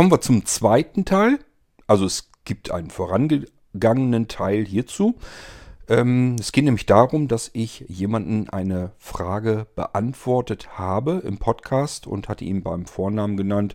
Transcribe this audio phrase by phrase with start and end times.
[0.00, 1.40] kommen wir zum zweiten Teil.
[1.86, 5.18] Also es gibt einen vorangegangenen Teil hierzu.
[5.90, 12.30] Ähm, es geht nämlich darum, dass ich jemanden eine Frage beantwortet habe im Podcast und
[12.30, 13.74] hatte ihn beim Vornamen genannt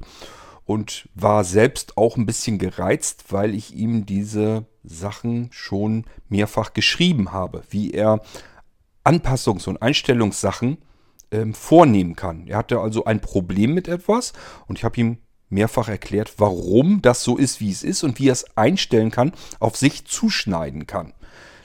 [0.65, 7.33] und war selbst auch ein bisschen gereizt, weil ich ihm diese Sachen schon mehrfach geschrieben
[7.33, 8.23] habe, wie er
[9.03, 10.79] Anpassungs- und Einstellungssachen
[11.29, 12.47] ähm, vornehmen kann.
[12.47, 14.33] Er hatte also ein Problem mit etwas
[14.65, 15.19] und ich habe ihm
[15.49, 19.33] mehrfach erklärt, warum das so ist, wie es ist und wie er es einstellen kann,
[19.59, 21.13] auf sich zuschneiden kann.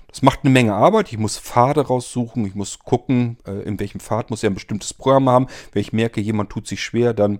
[0.09, 1.13] Das macht eine Menge Arbeit.
[1.13, 2.45] Ich muss Pfade raussuchen.
[2.45, 5.47] Ich muss gucken, äh, in welchem Pfad muss er ein bestimmtes Programm haben.
[5.73, 7.39] Wenn ich merke, jemand tut sich schwer, dann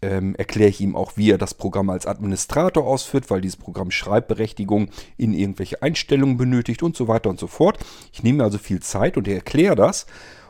[0.00, 3.90] ähm, erkläre ich ihm auch, wie er das Programm als Administrator ausführt, weil dieses Programm
[3.90, 7.78] Schreibberechtigung in irgendwelche Einstellungen benötigt und so weiter und so fort.
[8.12, 10.06] Ich nehme also viel Zeit und erkläre das.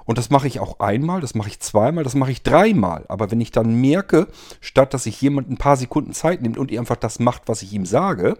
[0.08, 3.04] Und das mache ich auch einmal, das mache ich zweimal, das mache ich dreimal.
[3.08, 6.72] Aber wenn ich dann merke, statt dass sich jemand ein paar Sekunden Zeit nimmt und
[6.72, 8.38] einfach das macht, was ich ihm sage,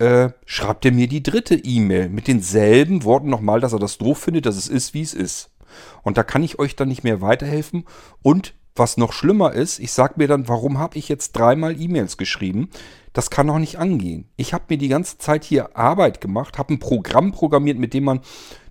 [0.00, 4.18] äh, schreibt er mir die dritte E-Mail mit denselben Worten nochmal, dass er das doof
[4.18, 5.50] findet, dass es ist, wie es ist.
[6.02, 7.84] Und da kann ich euch dann nicht mehr weiterhelfen.
[8.22, 12.16] Und was noch schlimmer ist, ich sage mir dann, warum habe ich jetzt dreimal E-Mails
[12.16, 12.70] geschrieben?
[13.12, 14.28] Das kann doch nicht angehen.
[14.36, 18.02] Ich habe mir die ganze Zeit hier Arbeit gemacht, habe ein Programm programmiert, mit dem
[18.02, 18.20] man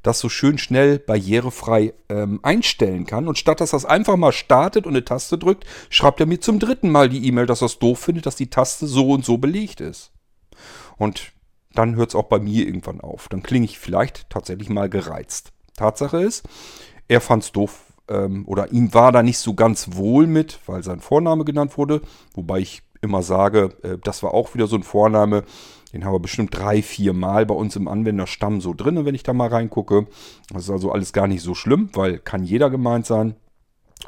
[0.08, 3.28] das so schön schnell barrierefrei ähm, einstellen kann.
[3.28, 6.60] Und statt dass das einfach mal startet und eine Taste drückt, schreibt er mir zum
[6.60, 9.38] dritten Mal die E-Mail, dass er es doof findet, dass die Taste so und so
[9.38, 10.12] belegt ist.
[10.98, 11.32] Und
[11.74, 13.28] dann hört es auch bei mir irgendwann auf.
[13.30, 15.52] Dann klinge ich vielleicht tatsächlich mal gereizt.
[15.76, 16.44] Tatsache ist,
[17.08, 20.84] er fand es doof, ähm, oder ihm war da nicht so ganz wohl mit, weil
[20.84, 22.02] sein Vorname genannt wurde.
[22.34, 25.44] Wobei ich immer sage, äh, das war auch wieder so ein Vorname,
[25.94, 29.24] den haben wir bestimmt drei, vier Mal bei uns im Anwenderstamm so drin, wenn ich
[29.24, 30.08] da mal reingucke.
[30.52, 33.36] Das ist also alles gar nicht so schlimm, weil kann jeder gemeint sein.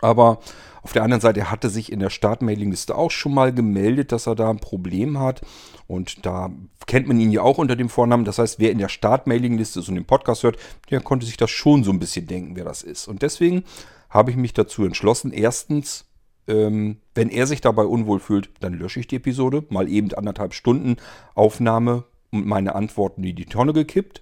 [0.02, 0.40] Aber
[0.82, 4.36] auf der anderen Seite, hatte sich in der Startmailingliste auch schon mal gemeldet, dass er
[4.36, 5.42] da ein Problem hat.
[5.88, 6.52] Und da
[6.88, 8.26] kennt man ihn ja auch unter dem Vornamen.
[8.26, 10.58] Das heißt, wer in der Startmailingliste so den Podcast hört,
[10.90, 13.08] der konnte sich das schon so ein bisschen denken, wer das ist.
[13.08, 13.64] Und deswegen
[14.10, 16.06] habe ich mich dazu entschlossen, erstens,
[16.48, 19.64] ähm, wenn er sich dabei unwohl fühlt, dann lösche ich die Episode.
[19.70, 20.98] Mal eben anderthalb Stunden
[21.36, 24.22] Aufnahme und meine Antworten in die Tonne gekippt.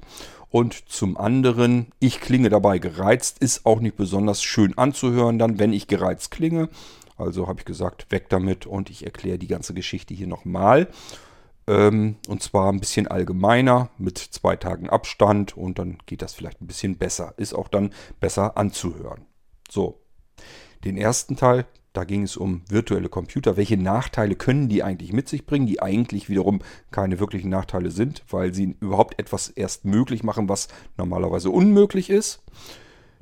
[0.49, 5.73] Und zum anderen, ich klinge dabei gereizt, ist auch nicht besonders schön anzuhören dann, wenn
[5.73, 6.69] ich gereizt klinge.
[7.17, 10.87] Also habe ich gesagt, weg damit und ich erkläre die ganze Geschichte hier nochmal.
[11.67, 16.61] Ähm, und zwar ein bisschen allgemeiner, mit zwei Tagen Abstand und dann geht das vielleicht
[16.61, 17.33] ein bisschen besser.
[17.37, 19.25] Ist auch dann besser anzuhören.
[19.69, 19.99] So,
[20.85, 21.65] den ersten Teil,
[21.97, 23.57] da ging es um virtuelle Computer.
[23.57, 26.59] Welche Nachteile können die eigentlich mit sich bringen, die eigentlich wiederum
[26.91, 32.43] keine wirklichen Nachteile sind, weil sie überhaupt etwas erst möglich machen, was normalerweise unmöglich ist.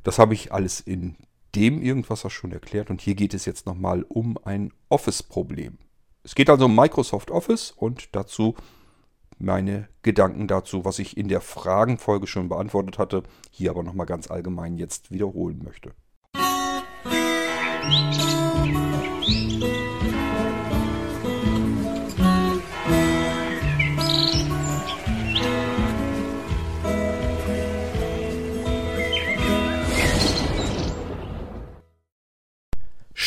[0.04, 1.16] Das habe ich alles in
[1.56, 5.78] dem irgendwas schon erklärt und hier geht es jetzt nochmal um ein Office-Problem.
[6.24, 8.56] Es geht also um Microsoft Office und dazu
[9.38, 14.30] meine Gedanken dazu, was ich in der Fragenfolge schon beantwortet hatte, hier aber nochmal ganz
[14.30, 15.94] allgemein jetzt wiederholen möchte.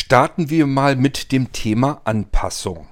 [0.09, 2.89] Starten wir mal mit dem Thema Anpassung.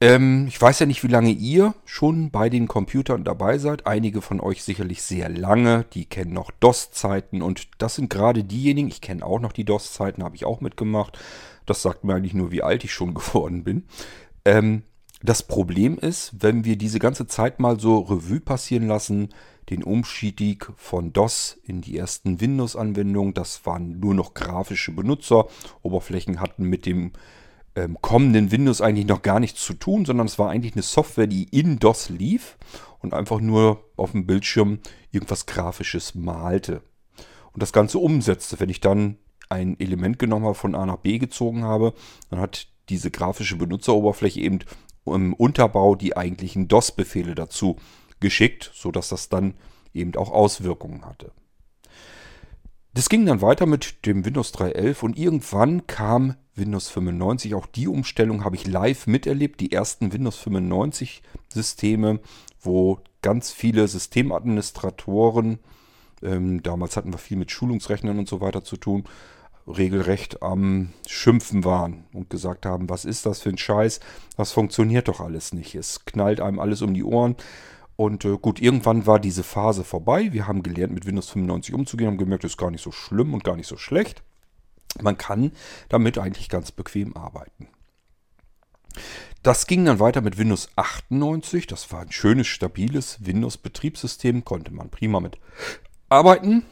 [0.00, 3.86] Ähm, ich weiß ja nicht, wie lange ihr schon bei den Computern dabei seid.
[3.86, 5.84] Einige von euch sicherlich sehr lange.
[5.92, 10.24] Die kennen noch DOS-Zeiten und das sind gerade diejenigen, ich kenne auch noch die DOS-Zeiten,
[10.24, 11.18] habe ich auch mitgemacht.
[11.66, 13.84] Das sagt mir eigentlich nur, wie alt ich schon geworden bin.
[14.46, 14.84] Ähm,
[15.22, 19.28] das Problem ist, wenn wir diese ganze Zeit mal so Revue passieren lassen,
[19.68, 25.46] den Umstieg von DOS in die ersten Windows-Anwendungen, das waren nur noch grafische Benutzer.
[25.82, 27.12] Oberflächen hatten mit dem
[27.76, 31.26] ähm, kommenden Windows eigentlich noch gar nichts zu tun, sondern es war eigentlich eine Software,
[31.26, 32.58] die in DOS lief
[32.98, 36.82] und einfach nur auf dem Bildschirm irgendwas Grafisches malte.
[37.52, 38.60] Und das Ganze umsetzte.
[38.60, 39.16] Wenn ich dann
[39.48, 41.94] ein Element genommen habe, von A nach B gezogen habe,
[42.30, 44.60] dann hat diese grafische Benutzeroberfläche eben
[45.06, 47.76] im Unterbau die eigentlichen DOS-Befehle dazu
[48.20, 49.54] geschickt, sodass das dann
[49.92, 51.32] eben auch Auswirkungen hatte.
[52.92, 57.54] Das ging dann weiter mit dem Windows 3.11 und irgendwann kam Windows 95.
[57.54, 59.60] Auch die Umstellung habe ich live miterlebt.
[59.60, 62.18] Die ersten Windows 95 Systeme,
[62.60, 65.60] wo ganz viele Systemadministratoren,
[66.22, 69.04] ähm, damals hatten wir viel mit Schulungsrechnern und so weiter zu tun,
[69.68, 74.00] regelrecht am Schimpfen waren und gesagt haben, was ist das für ein Scheiß,
[74.36, 75.76] das funktioniert doch alles nicht.
[75.76, 77.36] Es knallt einem alles um die Ohren.
[78.00, 80.32] Und äh, gut, irgendwann war diese Phase vorbei.
[80.32, 83.34] Wir haben gelernt, mit Windows 95 umzugehen, haben gemerkt, es ist gar nicht so schlimm
[83.34, 84.22] und gar nicht so schlecht.
[85.02, 85.52] Man kann
[85.90, 87.68] damit eigentlich ganz bequem arbeiten.
[89.42, 91.66] Das ging dann weiter mit Windows 98.
[91.66, 94.46] Das war ein schönes, stabiles Windows-Betriebssystem.
[94.46, 95.36] Konnte man prima mit
[96.08, 96.64] arbeiten.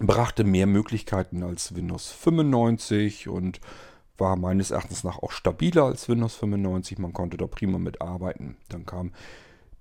[0.00, 3.62] Brachte mehr Möglichkeiten als Windows 95 und
[4.18, 6.98] war meines Erachtens nach auch stabiler als Windows 95.
[6.98, 8.58] Man konnte da prima mit arbeiten.
[8.68, 9.12] Dann kam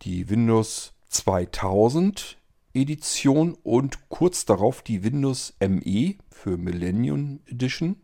[0.01, 2.37] die Windows 2000
[2.73, 7.95] Edition und kurz darauf die Windows ME für Millennium Edition.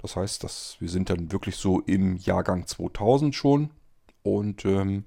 [0.00, 3.70] Das heißt, dass wir sind dann wirklich so im Jahrgang 2000 schon.
[4.22, 5.04] Und ähm,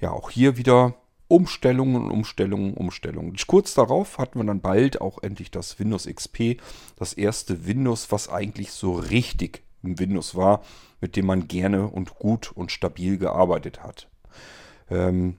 [0.00, 0.96] ja, auch hier wieder
[1.28, 3.36] Umstellungen, Umstellungen, Umstellungen.
[3.46, 6.60] Kurz darauf hatten wir dann bald auch endlich das Windows XP,
[6.96, 10.62] das erste Windows, was eigentlich so richtig ein Windows war,
[11.00, 14.08] mit dem man gerne und gut und stabil gearbeitet hat.
[14.90, 15.38] Ähm,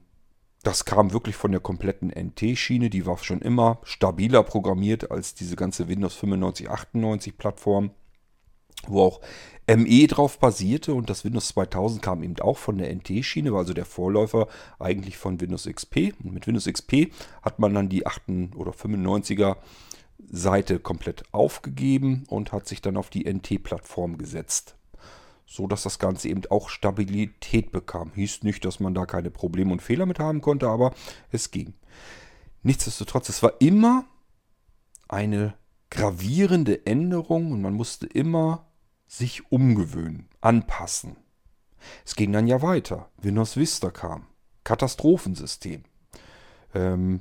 [0.64, 2.90] das kam wirklich von der kompletten NT-Schiene.
[2.90, 7.90] Die war schon immer stabiler programmiert als diese ganze Windows 95, 98 Plattform
[8.88, 9.20] wo auch
[9.66, 13.72] ME drauf basierte und das Windows 2000 kam eben auch von der NT-Schiene, war also
[13.72, 16.12] der Vorläufer eigentlich von Windows XP.
[16.22, 17.10] Und mit Windows XP
[17.42, 18.22] hat man dann die 8
[18.56, 19.56] oder 95er
[20.30, 24.76] Seite komplett aufgegeben und hat sich dann auf die NT-Plattform gesetzt.
[25.46, 28.12] So dass das Ganze eben auch Stabilität bekam.
[28.14, 30.94] Hieß nicht, dass man da keine Probleme und Fehler mit haben konnte, aber
[31.30, 31.74] es ging.
[32.62, 34.06] Nichtsdestotrotz, es war immer
[35.08, 35.54] eine
[35.90, 38.66] gravierende Änderung und man musste immer
[39.06, 41.16] sich umgewöhnen, anpassen.
[42.04, 43.10] Es ging dann ja weiter.
[43.18, 44.26] Windows Vista kam.
[44.64, 45.84] Katastrophensystem.
[46.74, 47.20] Ähm,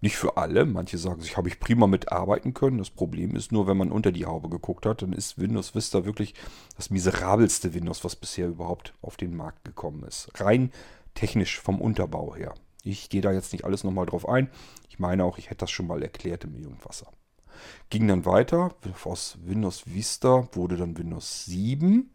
[0.00, 0.64] nicht für alle.
[0.64, 2.78] Manche sagen sich, habe ich prima mitarbeiten können.
[2.78, 6.04] Das Problem ist nur, wenn man unter die Haube geguckt hat, dann ist Windows Vista
[6.04, 6.34] wirklich
[6.76, 10.28] das miserabelste Windows, was bisher überhaupt auf den Markt gekommen ist.
[10.40, 10.72] Rein
[11.14, 12.54] technisch vom Unterbau her.
[12.84, 14.48] Ich gehe da jetzt nicht alles nochmal drauf ein.
[14.88, 17.08] Ich meine auch, ich hätte das schon mal erklärt im Irgendwasser.
[17.90, 18.74] Ging dann weiter.
[19.04, 22.10] Aus Windows Vista wurde dann Windows 7.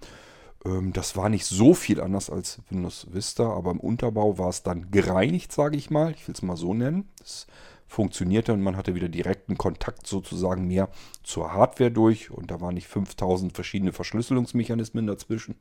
[0.66, 4.64] Ähm, das war nicht so viel anders als Windows Vista, aber im Unterbau war es
[4.64, 6.12] dann gereinigt, sage ich mal.
[6.12, 7.10] Ich will es mal so nennen.
[7.20, 7.48] Das
[7.94, 10.90] funktionierte und man hatte wieder direkten Kontakt sozusagen mehr
[11.22, 15.56] zur Hardware durch und da waren nicht 5000 verschiedene Verschlüsselungsmechanismen dazwischen,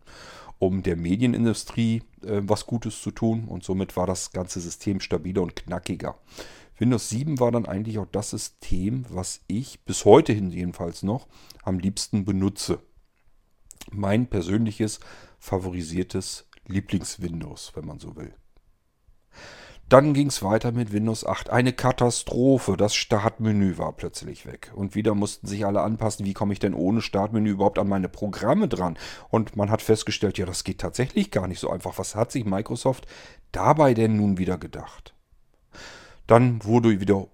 [0.58, 5.42] um der Medienindustrie äh, was Gutes zu tun und somit war das ganze System stabiler
[5.42, 6.18] und knackiger.
[6.78, 11.28] Windows 7 war dann eigentlich auch das System, was ich bis heute hin jedenfalls noch
[11.62, 12.80] am liebsten benutze.
[13.90, 15.00] Mein persönliches
[15.38, 18.32] favorisiertes Lieblings-Windows, wenn man so will.
[19.88, 21.50] Dann ging es weiter mit Windows 8.
[21.50, 22.76] Eine Katastrophe.
[22.78, 24.72] Das Startmenü war plötzlich weg.
[24.74, 28.08] Und wieder mussten sich alle anpassen, wie komme ich denn ohne Startmenü überhaupt an meine
[28.08, 28.96] Programme dran?
[29.28, 31.98] Und man hat festgestellt, ja, das geht tatsächlich gar nicht so einfach.
[31.98, 33.06] Was hat sich Microsoft
[33.52, 35.14] dabei denn nun wieder gedacht?
[36.26, 37.26] Dann wurde wieder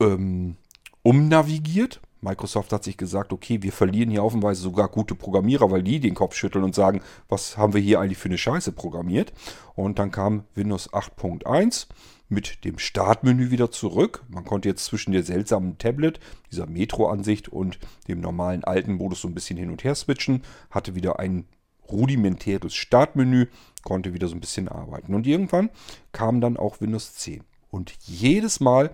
[0.00, 0.56] ähm,
[1.02, 2.00] umnavigiert.
[2.26, 6.14] Microsoft hat sich gesagt, okay, wir verlieren hier offenweise sogar gute Programmierer, weil die den
[6.14, 9.32] Kopf schütteln und sagen, was haben wir hier eigentlich für eine Scheiße programmiert?
[9.74, 11.86] Und dann kam Windows 8.1
[12.28, 14.24] mit dem Startmenü wieder zurück.
[14.28, 16.18] Man konnte jetzt zwischen der seltsamen Tablet,
[16.50, 17.78] dieser Metro-Ansicht und
[18.08, 21.46] dem normalen alten Modus so ein bisschen hin und her switchen, hatte wieder ein
[21.88, 23.46] rudimentäres Startmenü,
[23.84, 25.14] konnte wieder so ein bisschen arbeiten.
[25.14, 25.70] Und irgendwann
[26.10, 27.44] kam dann auch Windows 10.
[27.70, 28.90] Und jedes Mal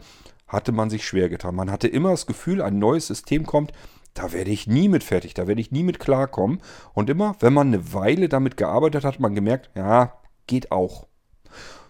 [0.52, 1.54] hatte man sich schwer getan.
[1.54, 3.72] Man hatte immer das Gefühl, ein neues System kommt,
[4.14, 6.60] da werde ich nie mit fertig, da werde ich nie mit klarkommen.
[6.93, 10.12] Und immer, wenn man eine Weile damit gearbeitet hat, hat man gemerkt, ja,
[10.46, 11.06] geht auch.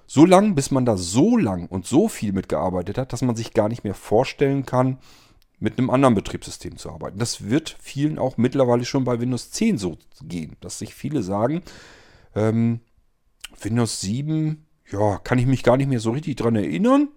[0.06, 3.54] So lang, bis man da so lang und so viel mitgearbeitet hat, dass man sich
[3.54, 4.98] gar nicht mehr vorstellen kann,
[5.58, 7.18] mit einem anderen Betriebssystem zu arbeiten.
[7.18, 11.62] Das wird vielen auch mittlerweile schon bei Windows 10 so gehen, dass sich viele sagen,
[12.34, 12.80] ähm,
[13.60, 17.08] Windows 7 ja, kann ich mich gar nicht mehr so richtig dran erinnern.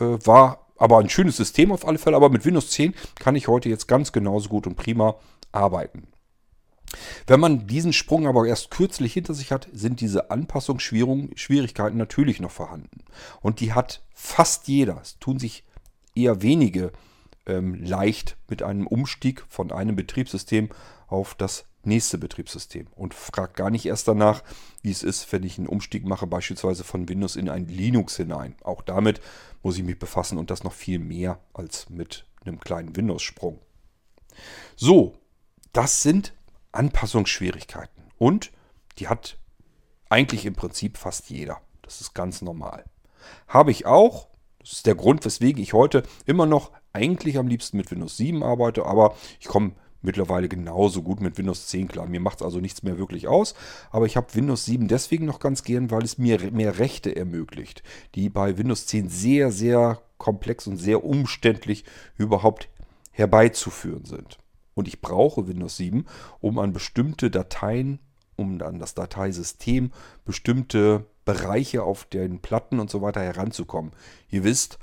[0.00, 2.16] Äh, war aber ein schönes System auf alle Fälle.
[2.16, 5.14] Aber mit Windows 10 kann ich heute jetzt ganz genauso gut und prima
[5.52, 6.08] arbeiten.
[7.24, 12.50] Wenn man diesen Sprung aber erst kürzlich hinter sich hat, sind diese Anpassungsschwierigkeiten natürlich noch
[12.50, 13.04] vorhanden.
[13.40, 14.98] Und die hat fast jeder.
[15.00, 15.62] Es tun sich
[16.16, 16.90] eher wenige
[17.46, 20.68] ähm, leicht mit einem Umstieg von einem Betriebssystem
[21.06, 24.42] auf das nächste Betriebssystem und fragt gar nicht erst danach,
[24.82, 28.54] wie es ist, wenn ich einen Umstieg mache, beispielsweise von Windows in ein Linux hinein.
[28.62, 29.20] Auch damit
[29.62, 33.60] muss ich mich befassen und das noch viel mehr als mit einem kleinen Windows-Sprung.
[34.76, 35.14] So,
[35.72, 36.34] das sind
[36.72, 38.50] Anpassungsschwierigkeiten und
[38.98, 39.38] die hat
[40.08, 41.60] eigentlich im Prinzip fast jeder.
[41.82, 42.84] Das ist ganz normal.
[43.48, 44.28] Habe ich auch.
[44.58, 48.42] Das ist der Grund, weswegen ich heute immer noch eigentlich am liebsten mit Windows 7
[48.42, 49.72] arbeite, aber ich komme
[50.02, 52.06] mittlerweile genauso gut mit Windows 10 klar.
[52.06, 53.54] Mir macht es also nichts mehr wirklich aus.
[53.90, 57.82] Aber ich habe Windows 7 deswegen noch ganz gern, weil es mir mehr Rechte ermöglicht,
[58.14, 61.84] die bei Windows 10 sehr, sehr komplex und sehr umständlich
[62.16, 62.68] überhaupt
[63.10, 64.38] herbeizuführen sind.
[64.74, 66.06] Und ich brauche Windows 7,
[66.40, 67.98] um an bestimmte Dateien
[68.36, 69.92] um dann das Dateisystem,
[70.24, 73.92] bestimmte Bereiche auf den Platten und so weiter heranzukommen.
[74.28, 74.78] Ihr wisst,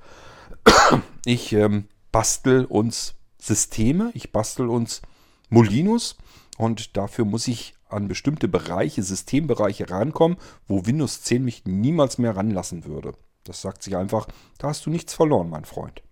[1.25, 5.01] ich ähm, bastel uns Systeme, ich bastel uns
[5.49, 6.17] Molinos
[6.57, 10.37] und dafür muss ich an bestimmte Bereiche, Systembereiche rankommen,
[10.67, 13.13] wo Windows 10 mich niemals mehr ranlassen würde.
[13.43, 14.27] Das sagt sich einfach,
[14.59, 16.03] da hast du nichts verloren, mein Freund.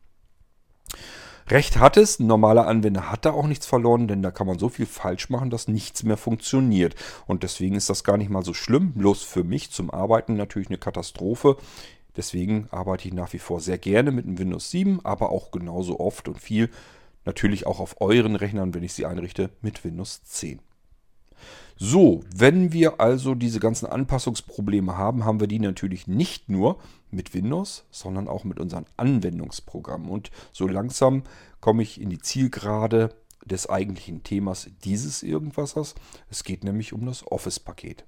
[1.49, 4.59] Recht hat es, ein normaler Anwender hat da auch nichts verloren, denn da kann man
[4.59, 6.95] so viel falsch machen, dass nichts mehr funktioniert.
[7.25, 10.67] Und deswegen ist das gar nicht mal so schlimm, bloß für mich zum Arbeiten natürlich
[10.67, 11.55] eine Katastrophe.
[12.17, 15.99] Deswegen arbeite ich nach wie vor sehr gerne mit dem Windows 7, aber auch genauso
[15.99, 16.69] oft und viel
[17.27, 20.59] natürlich auch auf euren Rechnern, wenn ich sie einrichte, mit Windows 10.
[21.75, 26.79] So, wenn wir also diese ganzen Anpassungsprobleme haben, haben wir die natürlich nicht nur
[27.11, 30.09] mit Windows, sondern auch mit unseren Anwendungsprogrammen.
[30.09, 31.23] Und so langsam
[31.59, 33.13] komme ich in die Zielgerade
[33.45, 35.93] des eigentlichen Themas dieses Irgendwassers.
[36.31, 38.05] Es geht nämlich um das Office-Paket.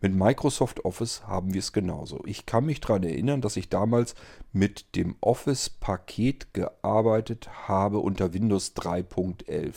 [0.00, 2.22] Mit Microsoft Office haben wir es genauso.
[2.26, 4.14] Ich kann mich daran erinnern, dass ich damals
[4.52, 9.74] mit dem Office-Paket gearbeitet habe unter Windows 3.11.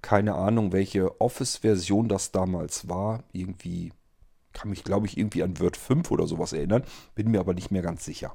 [0.00, 3.22] Keine Ahnung, welche Office-Version das damals war.
[3.32, 3.92] Irgendwie,
[4.52, 6.84] kann mich glaube ich irgendwie an Word 5 oder sowas erinnern.
[7.14, 8.34] Bin mir aber nicht mehr ganz sicher.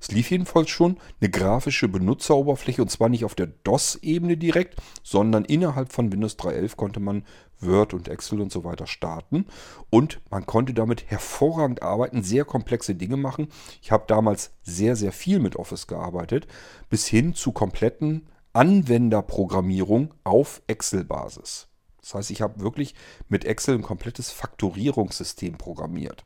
[0.00, 5.44] Es lief jedenfalls schon eine grafische Benutzeroberfläche und zwar nicht auf der DOS-Ebene direkt, sondern
[5.44, 7.24] innerhalb von Windows 3.11 konnte man
[7.60, 9.46] Word und Excel und so weiter starten
[9.90, 13.48] und man konnte damit hervorragend arbeiten, sehr komplexe Dinge machen.
[13.80, 16.46] Ich habe damals sehr, sehr viel mit Office gearbeitet,
[16.90, 21.68] bis hin zu kompletten Anwenderprogrammierung auf Excel-Basis.
[22.00, 22.94] Das heißt, ich habe wirklich
[23.28, 26.24] mit Excel ein komplettes Faktorierungssystem programmiert.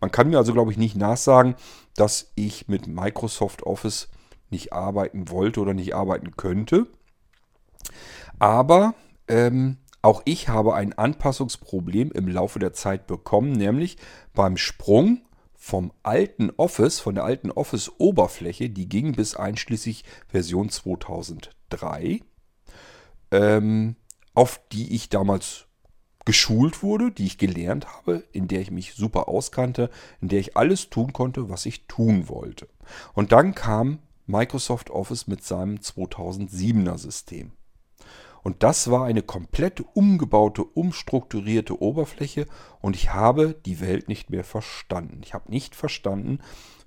[0.00, 1.54] Man kann mir also, glaube ich, nicht nachsagen,
[1.96, 4.08] dass ich mit Microsoft Office
[4.50, 6.86] nicht arbeiten wollte oder nicht arbeiten könnte.
[8.38, 8.94] Aber
[9.28, 13.96] ähm, auch ich habe ein Anpassungsproblem im Laufe der Zeit bekommen, nämlich
[14.34, 15.22] beim Sprung
[15.54, 22.20] vom alten Office, von der alten Office-Oberfläche, die ging bis einschließlich Version 2003,
[23.30, 23.96] ähm,
[24.34, 25.63] auf die ich damals
[26.24, 29.90] geschult wurde, die ich gelernt habe, in der ich mich super auskannte,
[30.20, 32.68] in der ich alles tun konnte, was ich tun wollte.
[33.12, 37.52] Und dann kam Microsoft Office mit seinem 2007er System.
[38.42, 42.46] Und das war eine komplett umgebaute, umstrukturierte Oberfläche
[42.82, 45.20] und ich habe die Welt nicht mehr verstanden.
[45.24, 46.40] Ich habe nicht verstanden,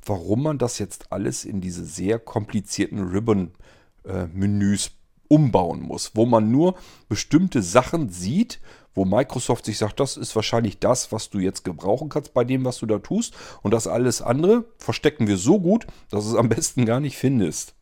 [0.05, 4.91] warum man das jetzt alles in diese sehr komplizierten Ribbon-Menüs
[5.27, 6.75] umbauen muss, wo man nur
[7.09, 8.59] bestimmte Sachen sieht,
[8.93, 12.65] wo Microsoft sich sagt, das ist wahrscheinlich das, was du jetzt gebrauchen kannst bei dem,
[12.65, 13.35] was du da tust.
[13.61, 17.17] Und das alles andere verstecken wir so gut, dass du es am besten gar nicht
[17.17, 17.75] findest.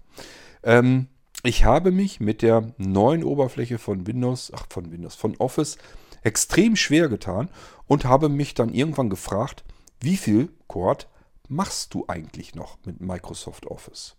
[0.64, 1.08] Ähm,
[1.44, 5.78] ich habe mich mit der neuen Oberfläche von Windows, ach von Windows, von Office
[6.24, 7.50] extrem schwer getan
[7.88, 9.64] und habe mich dann irgendwann gefragt,
[10.02, 11.08] wie viel Cord
[11.48, 14.16] machst du eigentlich noch mit Microsoft Office?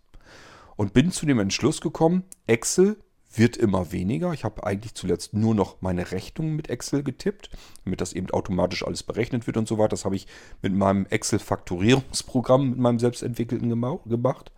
[0.77, 2.97] Und bin zu dem Entschluss gekommen, Excel
[3.37, 4.33] wird immer weniger.
[4.33, 7.49] Ich habe eigentlich zuletzt nur noch meine Rechnungen mit Excel getippt,
[7.83, 9.89] damit das eben automatisch alles berechnet wird und so weiter.
[9.89, 10.27] Das habe ich
[10.61, 14.51] mit meinem Excel-Faktorierungsprogramm, mit meinem selbstentwickelten gemacht.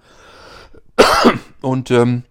[1.62, 2.24] Und ähm,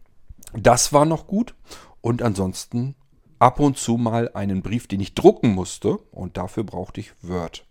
[0.55, 1.55] das war noch gut.
[2.01, 2.95] Und ansonsten
[3.39, 5.99] ab und zu mal einen Brief, den ich drucken musste.
[6.11, 7.67] Und dafür brauchte ich Word.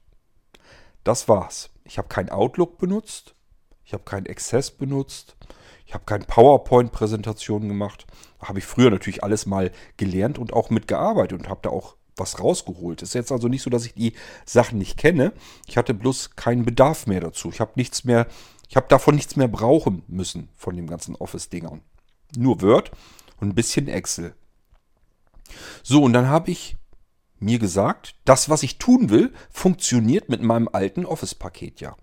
[1.04, 1.70] Das war's.
[1.84, 3.36] Ich habe kein Outlook benutzt.
[3.86, 5.38] Ich habe kein Access benutzt.
[5.88, 8.06] Ich habe keine PowerPoint-Präsentation gemacht.
[8.40, 12.42] Habe ich früher natürlich alles mal gelernt und auch mitgearbeitet und habe da auch was
[12.42, 13.02] rausgeholt.
[13.02, 14.12] Ist jetzt also nicht so, dass ich die
[14.46, 15.32] Sachen nicht kenne.
[15.66, 17.50] Ich hatte bloß keinen Bedarf mehr dazu.
[17.50, 18.28] Ich habe nichts mehr,
[18.68, 21.82] ich habe davon nichts mehr brauchen müssen von den ganzen Office-Dingern.
[22.36, 22.92] Nur Word
[23.40, 24.36] und ein bisschen Excel.
[25.84, 26.76] So, und dann habe ich
[27.40, 31.96] mir gesagt, das, was ich tun will, funktioniert mit meinem alten Office-Paket ja.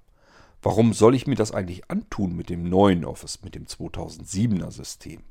[0.65, 5.23] Warum soll ich mir das eigentlich antun mit dem neuen Office, mit dem 2007er System?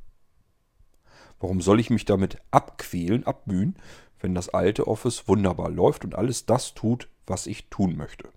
[1.39, 3.75] Warum soll ich mich damit abquälen, abmühen,
[4.19, 8.29] wenn das alte Office wunderbar läuft und alles das tut, was ich tun möchte?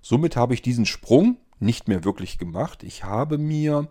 [0.00, 2.84] Somit habe ich diesen Sprung nicht mehr wirklich gemacht.
[2.84, 3.86] Ich habe mir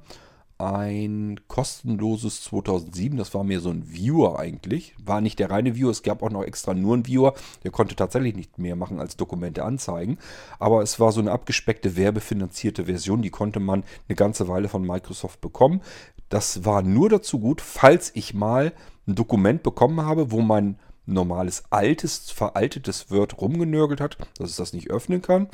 [0.61, 3.17] ein kostenloses 2007.
[3.17, 4.93] Das war mir so ein Viewer eigentlich.
[5.03, 7.33] War nicht der reine Viewer, es gab auch noch extra nur einen Viewer.
[7.63, 10.17] Der konnte tatsächlich nicht mehr machen als Dokumente anzeigen.
[10.59, 13.21] Aber es war so eine abgespeckte werbefinanzierte Version.
[13.21, 15.81] Die konnte man eine ganze Weile von Microsoft bekommen.
[16.29, 18.73] Das war nur dazu gut, falls ich mal
[19.07, 24.73] ein Dokument bekommen habe, wo mein normales altes, veraltetes Word rumgenörgelt hat, dass es das
[24.73, 25.49] nicht öffnen kann.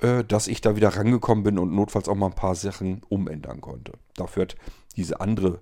[0.00, 3.60] Äh, dass ich da wieder rangekommen bin und notfalls auch mal ein paar Sachen umändern
[3.60, 3.92] konnte.
[4.16, 4.56] Dafür hat
[4.96, 5.60] diese andere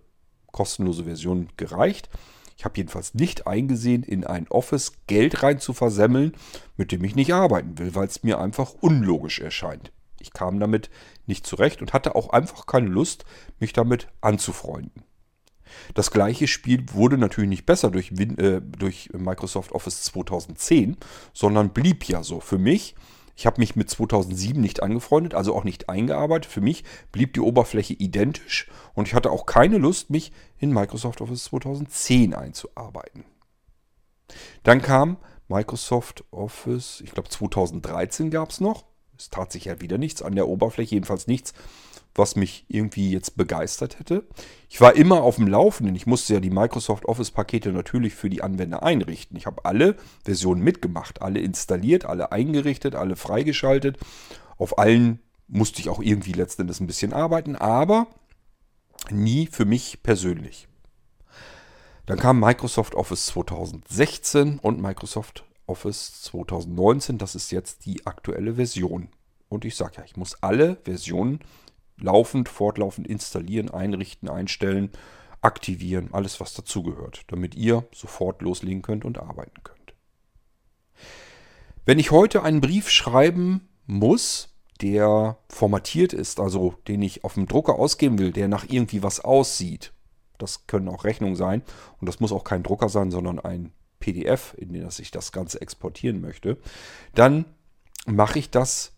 [0.50, 2.08] kostenlose Version gereicht.
[2.56, 6.32] Ich habe jedenfalls nicht eingesehen, in ein Office Geld rein zu versemmeln,
[6.76, 9.92] mit dem ich nicht arbeiten will, weil es mir einfach unlogisch erscheint.
[10.20, 10.88] Ich kam damit
[11.26, 13.24] nicht zurecht und hatte auch einfach keine Lust,
[13.58, 15.02] mich damit anzufreunden.
[15.94, 20.96] Das gleiche Spiel wurde natürlich nicht besser durch, äh, durch Microsoft Office 2010,
[21.32, 22.40] sondern blieb ja so.
[22.40, 22.94] Für mich,
[23.34, 26.50] ich habe mich mit 2007 nicht angefreundet, also auch nicht eingearbeitet.
[26.50, 31.20] Für mich blieb die Oberfläche identisch und ich hatte auch keine Lust, mich in Microsoft
[31.20, 33.24] Office 2010 einzuarbeiten.
[34.62, 35.16] Dann kam
[35.48, 38.84] Microsoft Office, ich glaube 2013 gab es noch.
[39.18, 41.52] Es tat sich ja wieder nichts an der Oberfläche, jedenfalls nichts,
[42.14, 44.24] was mich irgendwie jetzt begeistert hätte.
[44.68, 45.96] Ich war immer auf dem Laufenden.
[45.96, 49.36] Ich musste ja die Microsoft Office-Pakete natürlich für die Anwender einrichten.
[49.36, 53.98] Ich habe alle Versionen mitgemacht, alle installiert, alle eingerichtet, alle freigeschaltet.
[54.58, 58.06] Auf allen musste ich auch irgendwie letztendlich ein bisschen arbeiten, aber
[59.10, 60.68] nie für mich persönlich.
[62.06, 67.18] Dann kam Microsoft Office 2016 und Microsoft Office 2019.
[67.18, 69.08] Das ist jetzt die aktuelle Version.
[69.48, 71.40] Und ich sage ja, ich muss alle Versionen
[72.02, 74.90] laufend, fortlaufend installieren, einrichten, einstellen,
[75.40, 79.94] aktivieren, alles was dazugehört, damit ihr sofort loslegen könnt und arbeiten könnt.
[81.84, 87.46] Wenn ich heute einen Brief schreiben muss, der formatiert ist, also den ich auf dem
[87.46, 89.92] Drucker ausgeben will, der nach irgendwie was aussieht,
[90.38, 91.62] das können auch Rechnungen sein
[92.00, 95.60] und das muss auch kein Drucker sein, sondern ein PDF, in dem ich das Ganze
[95.60, 96.58] exportieren möchte,
[97.14, 97.44] dann
[98.06, 98.92] mache ich das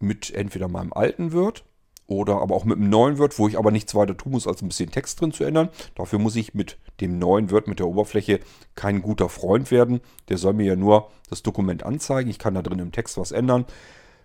[0.00, 1.64] mit entweder meinem alten Word
[2.06, 4.62] oder aber auch mit einem neuen Word, wo ich aber nichts weiter tun muss, als
[4.62, 5.70] ein bisschen Text drin zu ändern.
[5.94, 8.40] Dafür muss ich mit dem neuen Word, mit der Oberfläche,
[8.74, 10.00] kein guter Freund werden.
[10.28, 12.30] Der soll mir ja nur das Dokument anzeigen.
[12.30, 13.64] Ich kann da drin im Text was ändern.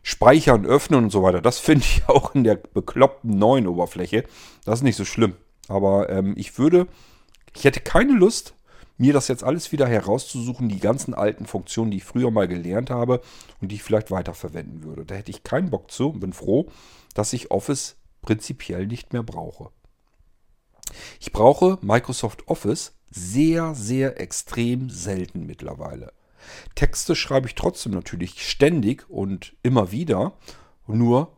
[0.04, 1.42] Speichern, öffnen und so weiter.
[1.42, 4.26] Das finde ich auch in der bekloppten neuen Oberfläche.
[4.66, 5.36] Das ist nicht so schlimm.
[5.68, 6.88] Aber ähm, ich würde,
[7.56, 8.56] ich hätte keine Lust,
[9.00, 12.90] mir das jetzt alles wieder herauszusuchen, die ganzen alten Funktionen, die ich früher mal gelernt
[12.90, 13.22] habe
[13.62, 15.06] und die ich vielleicht weiterverwenden würde.
[15.06, 16.70] Da hätte ich keinen Bock zu und bin froh,
[17.14, 19.72] dass ich Office prinzipiell nicht mehr brauche.
[21.20, 26.12] Ich brauche Microsoft Office sehr, sehr extrem selten mittlerweile.
[26.76, 30.34] Texte schreibe ich trotzdem natürlich ständig und immer wieder,
[30.88, 31.38] nur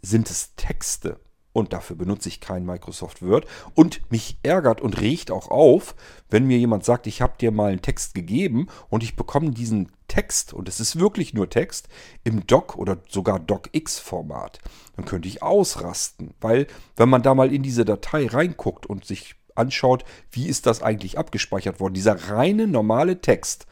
[0.00, 1.20] sind es Texte
[1.54, 3.46] und dafür benutze ich kein Microsoft Word.
[3.74, 5.94] Und mich ärgert und regt auch auf,
[6.28, 9.90] wenn mir jemand sagt, ich habe dir mal einen Text gegeben und ich bekomme diesen
[10.08, 11.88] Text, und es ist wirklich nur Text,
[12.24, 14.58] im Doc oder sogar DocX-Format.
[14.96, 19.36] Dann könnte ich ausrasten, weil wenn man da mal in diese Datei reinguckt und sich
[19.54, 23.68] anschaut, wie ist das eigentlich abgespeichert worden, dieser reine normale Text,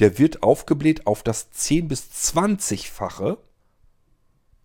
[0.00, 3.38] der wird aufgebläht auf das 10 bis 20-fache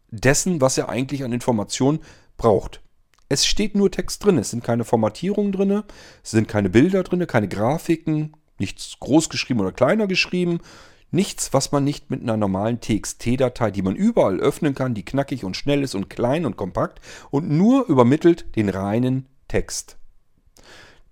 [0.10, 2.00] dessen, was er eigentlich an Informationen
[2.38, 2.82] braucht.
[3.30, 5.84] Es steht nur Text drin, es sind keine Formatierungen drin,
[6.24, 10.60] es sind keine Bilder drin, keine Grafiken, nichts groß geschrieben oder kleiner geschrieben,
[11.12, 15.44] nichts, was man nicht mit einer normalen TXT-Datei, die man überall öffnen kann, die knackig
[15.44, 19.98] und schnell ist und klein und kompakt und nur übermittelt den reinen Text.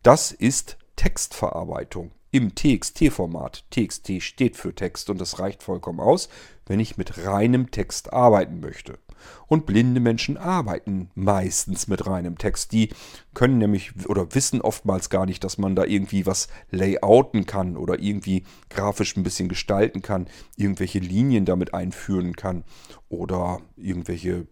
[0.04, 3.66] Das ist Textverarbeitung im TXT-Format.
[3.72, 6.30] TXT steht für Text und das reicht vollkommen aus,
[6.66, 9.00] wenn ich mit reinem Text arbeiten möchte.
[9.48, 12.72] Und blinde Menschen arbeiten meistens mit reinem Text.
[12.72, 12.90] Die
[13.34, 18.00] können nämlich oder wissen oftmals gar nicht, dass man da irgendwie was layouten kann oder
[18.00, 22.64] irgendwie grafisch ein bisschen gestalten kann, irgendwelche Linien damit einführen kann
[23.10, 24.48] oder irgendwelche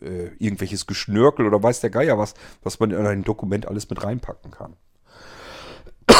[0.00, 4.02] äh, irgendwelches Geschnörkel oder weiß der Geier was, was man in ein Dokument alles mit
[4.02, 4.76] reinpacken kann.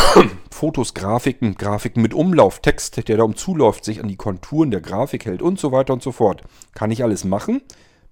[0.51, 5.25] Fotos, Grafiken, Grafiken mit Umlauf, Text, der da umzuläuft, sich an die Konturen der Grafik
[5.27, 6.43] hält und so weiter und so fort.
[6.75, 7.63] Kann ich alles machen,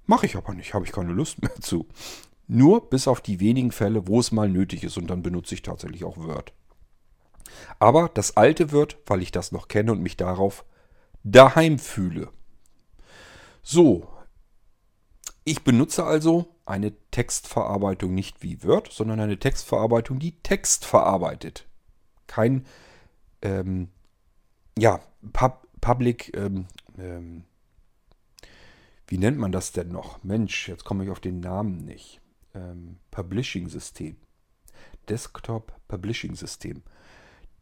[0.07, 1.87] Mache ich aber nicht, habe ich keine Lust mehr zu.
[2.47, 5.63] Nur bis auf die wenigen Fälle, wo es mal nötig ist und dann benutze ich
[5.63, 6.53] tatsächlich auch Word.
[7.81, 10.65] Aber das alte Word, weil ich das noch kenne und mich darauf
[11.25, 12.31] daheim fühle.
[13.63, 14.07] So,
[15.45, 21.66] ich benutze also eine Textverarbeitung nicht wie Word, sondern eine Textverarbeitung, die Text verarbeitet.
[22.27, 22.67] Kein,
[23.43, 23.89] ähm,
[24.79, 25.01] ja,
[25.33, 26.67] Pub Public, ähm,
[26.99, 27.45] ähm,
[29.07, 30.23] wie nennt man das denn noch?
[30.25, 32.21] Mensch, jetzt komme ich auf den Namen nicht.
[32.55, 34.17] Ähm, Publishing System.
[35.09, 36.83] Desktop Publishing System.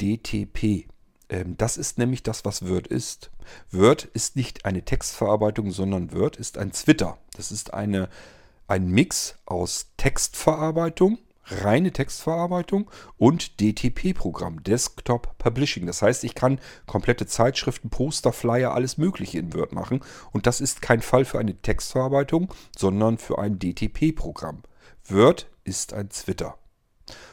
[0.00, 0.88] DTP.
[1.29, 3.31] Ähm, das ist nämlich das, was Word ist.
[3.70, 7.18] Word ist nicht eine Textverarbeitung, sondern Word ist ein Twitter.
[7.37, 8.09] Das ist eine,
[8.66, 15.87] ein Mix aus Textverarbeitung reine Textverarbeitung und DTP-Programm, Desktop Publishing.
[15.87, 20.00] Das heißt, ich kann komplette Zeitschriften, Poster, Flyer, alles Mögliche in Word machen.
[20.33, 24.62] Und das ist kein Fall für eine Textverarbeitung, sondern für ein DTP-Programm.
[25.09, 26.57] Word ist ein Twitter.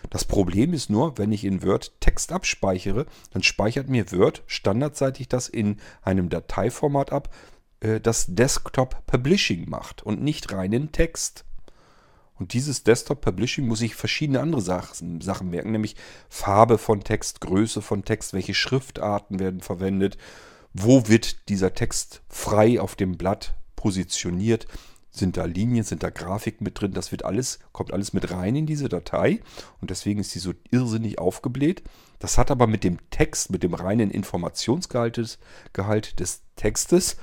[0.10, 5.30] Das Problem ist nur, wenn ich in Word Text abspeichere, dann speichert mir Word standardseitig
[5.30, 7.34] das in einem Dateiformat ab,
[7.80, 11.46] äh, das Desktop Publishing macht und nicht reinen Text.
[12.42, 15.96] Und dieses Desktop Publishing muss ich verschiedene andere Sachen, Sachen merken, nämlich
[16.28, 20.18] Farbe von Text, Größe von Text, welche Schriftarten werden verwendet,
[20.74, 24.66] wo wird dieser Text frei auf dem Blatt positioniert,
[25.12, 28.56] sind da Linien, sind da Grafiken mit drin, das wird alles, kommt alles mit rein
[28.56, 29.42] in diese Datei
[29.80, 31.84] und deswegen ist sie so irrsinnig aufgebläht.
[32.18, 35.38] Das hat aber mit dem Text, mit dem reinen Informationsgehalt des,
[35.74, 37.18] Gehalt des Textes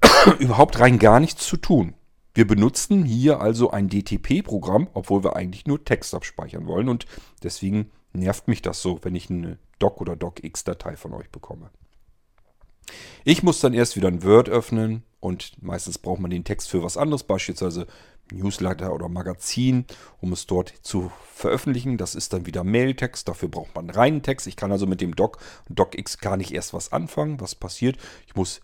[0.38, 1.92] überhaupt rein gar nichts zu tun.
[2.36, 7.06] Wir benutzen hier also ein DTP-Programm, obwohl wir eigentlich nur Text abspeichern wollen und
[7.42, 11.70] deswegen nervt mich das so, wenn ich eine Doc- oder DocX-Datei von euch bekomme.
[13.24, 16.82] Ich muss dann erst wieder ein Word öffnen und meistens braucht man den Text für
[16.82, 17.86] was anderes, beispielsweise
[18.30, 19.86] Newsletter oder Magazin,
[20.20, 21.96] um es dort zu veröffentlichen.
[21.96, 24.46] Das ist dann wieder Mailtext, dafür braucht man reinen Text.
[24.46, 25.38] Ich kann also mit dem Doc
[25.70, 27.40] und DocX gar nicht erst was anfangen.
[27.40, 27.96] Was passiert?
[28.26, 28.60] Ich muss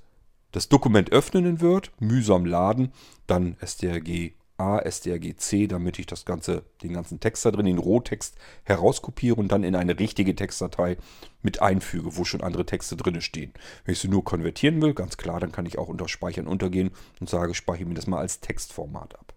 [0.52, 2.92] das Dokument öffnen in Word, mühsam laden,
[3.26, 8.36] dann strg A, strgc, damit ich das ganze, den ganzen Text da drin, den Rohtext
[8.62, 10.98] herauskopiere und dann in eine richtige Textdatei
[11.42, 13.52] mit einfüge, wo schon andere Texte drin stehen.
[13.84, 16.92] Wenn ich sie nur konvertieren will, ganz klar, dann kann ich auch unter Speichern untergehen
[17.18, 19.34] und sage, speichere mir das mal als Textformat ab.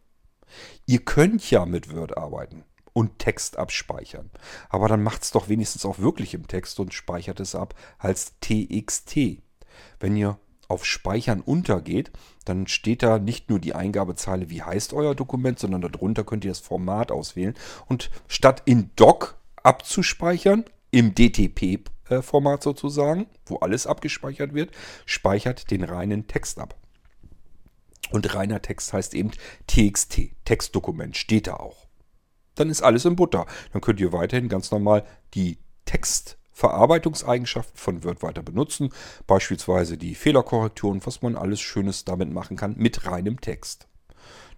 [0.85, 4.29] Ihr könnt ja mit Word arbeiten und Text abspeichern.
[4.69, 8.33] Aber dann macht es doch wenigstens auch wirklich im Text und speichert es ab als
[8.41, 9.41] TXT.
[9.99, 12.11] Wenn ihr auf Speichern untergeht,
[12.45, 16.51] dann steht da nicht nur die Eingabezeile, wie heißt euer Dokument, sondern darunter könnt ihr
[16.51, 17.55] das Format auswählen.
[17.87, 24.71] Und statt in Doc abzuspeichern, im DTP-Format sozusagen, wo alles abgespeichert wird,
[25.05, 26.75] speichert den reinen Text ab.
[28.11, 29.31] Und reiner Text heißt eben
[29.67, 31.87] TXT, Textdokument, steht da auch.
[32.53, 33.45] Dann ist alles in Butter.
[33.73, 38.89] Dann könnt ihr weiterhin ganz normal die Text Verarbeitungseigenschaften von Word weiter benutzen,
[39.27, 43.89] beispielsweise die Fehlerkorrekturen, was man alles Schönes damit machen kann mit reinem Text.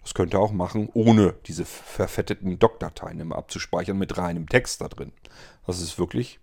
[0.02, 4.86] Das könnt ihr auch machen, ohne diese verfetteten Doc-Dateien immer abzuspeichern mit reinem Text da
[4.86, 5.12] drin.
[5.66, 6.38] Das ist wirklich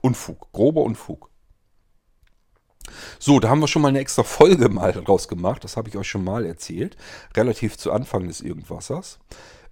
[0.00, 1.28] Unfug, grober Unfug.
[3.18, 5.64] So, da haben wir schon mal eine extra Folge mal draus gemacht.
[5.64, 6.96] Das habe ich euch schon mal erzählt.
[7.36, 9.18] Relativ zu Anfang des Irgendwassers.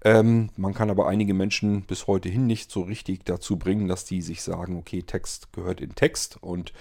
[0.06, 4.04] Ähm, man kann aber einige Menschen bis heute hin nicht so richtig dazu bringen, dass
[4.04, 6.72] die sich sagen, okay, Text gehört in Text und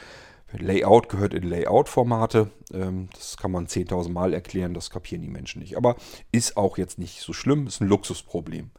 [0.52, 2.52] Layout gehört in Layout-Formate.
[2.72, 5.76] Ähm, das kann man 10.000 Mal erklären, das kapieren die Menschen nicht.
[5.76, 5.96] Aber
[6.32, 8.70] ist auch jetzt nicht so schlimm, ist ein Luxusproblem.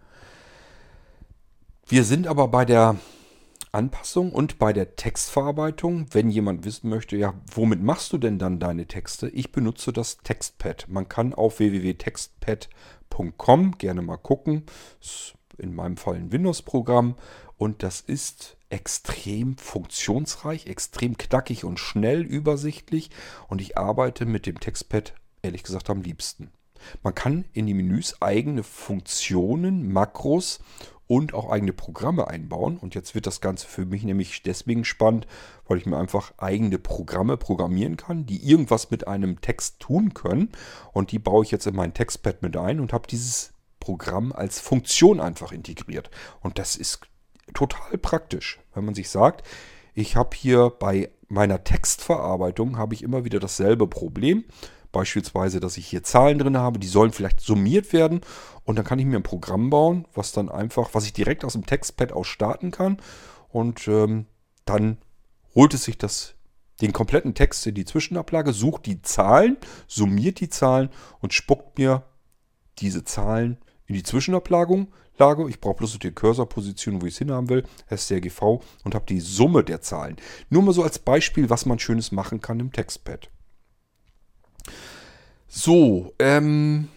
[1.88, 2.94] Wir sind aber bei der
[3.76, 8.58] Anpassung und bei der Textverarbeitung, wenn jemand wissen möchte, ja, womit machst du denn dann
[8.58, 9.28] deine Texte?
[9.28, 10.86] Ich benutze das Textpad.
[10.88, 14.62] Man kann auf www.textpad.com gerne mal gucken.
[15.02, 17.16] Ist in meinem Fall ein Windows-Programm
[17.58, 23.10] und das ist extrem funktionsreich, extrem knackig und schnell übersichtlich
[23.48, 25.12] und ich arbeite mit dem Textpad
[25.42, 26.50] ehrlich gesagt am liebsten.
[27.02, 30.60] Man kann in die Menüs eigene Funktionen, Makros
[31.06, 32.78] und auch eigene Programme einbauen.
[32.78, 35.26] Und jetzt wird das Ganze für mich nämlich deswegen spannend,
[35.66, 40.50] weil ich mir einfach eigene Programme programmieren kann, die irgendwas mit einem Text tun können.
[40.92, 44.58] Und die baue ich jetzt in mein Textpad mit ein und habe dieses Programm als
[44.58, 46.10] Funktion einfach integriert.
[46.40, 47.00] Und das ist
[47.54, 49.46] total praktisch, wenn man sich sagt,
[49.94, 54.44] ich habe hier bei meiner Textverarbeitung habe ich immer wieder dasselbe Problem.
[54.96, 58.22] Beispielsweise, dass ich hier Zahlen drin habe, die sollen vielleicht summiert werden
[58.64, 61.52] und dann kann ich mir ein Programm bauen, was dann einfach, was ich direkt aus
[61.52, 62.96] dem Textpad aus starten kann
[63.50, 64.24] und ähm,
[64.64, 64.96] dann
[65.54, 66.34] holt es sich das,
[66.80, 70.88] den kompletten Text in die Zwischenablage, sucht die Zahlen, summiert die Zahlen
[71.20, 72.02] und spuckt mir
[72.78, 74.86] diese Zahlen in die Zwischenablage.
[75.48, 79.62] Ich brauche bloß die Cursorposition, wo ich es hinhaben will, STRGV und habe die Summe
[79.62, 80.16] der Zahlen.
[80.48, 83.30] Nur mal so als Beispiel, was man Schönes machen kann im Textpad.
[85.48, 86.88] So, ähm,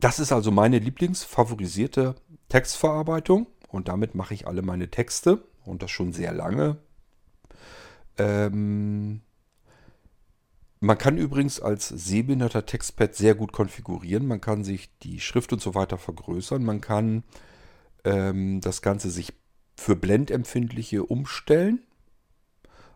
[0.00, 2.14] das ist also meine Lieblingsfavorisierte
[2.48, 6.76] Textverarbeitung und damit mache ich alle meine Texte und das schon sehr lange.
[8.18, 9.22] Ähm,
[10.80, 14.26] man kann übrigens als sehbehinderter Textpad sehr gut konfigurieren.
[14.26, 16.62] Man kann sich die Schrift und so weiter vergrößern.
[16.62, 17.24] Man kann
[18.04, 19.32] ähm, das Ganze sich
[19.76, 21.80] für blendempfindliche umstellen.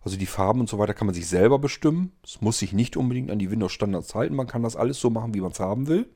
[0.04, 2.12] Also die Farben und so weiter kann man sich selber bestimmen.
[2.24, 4.34] Es muss sich nicht unbedingt an die Windows-Standards halten.
[4.37, 6.08] Man kann das alles so machen, wie man es haben will.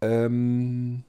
[0.00, 1.04] Ähm,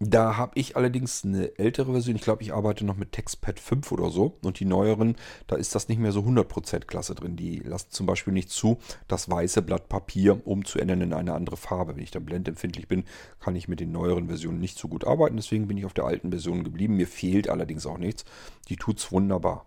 [0.00, 2.16] Da habe ich allerdings eine ältere Version.
[2.16, 4.38] Ich glaube, ich arbeite noch mit TextPad 5 oder so.
[4.42, 5.16] Und die neueren,
[5.46, 7.36] da ist das nicht mehr so 100% klasse drin.
[7.36, 11.96] Die lassen zum Beispiel nicht zu, das weiße Blatt Papier umzuändern in eine andere Farbe.
[11.96, 13.04] Wenn ich dann blendempfindlich bin,
[13.40, 15.36] kann ich mit den neueren Versionen nicht so gut arbeiten.
[15.36, 16.96] Deswegen bin ich auf der alten Version geblieben.
[16.96, 18.24] Mir fehlt allerdings auch nichts.
[18.68, 19.64] Die tut es wunderbar.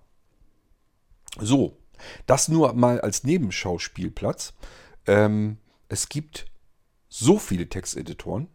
[1.40, 1.78] So,
[2.26, 4.54] das nur mal als Nebenschauspielplatz.
[5.06, 5.58] Ähm,
[5.90, 6.46] es gibt
[7.10, 8.48] so viele Texteditoren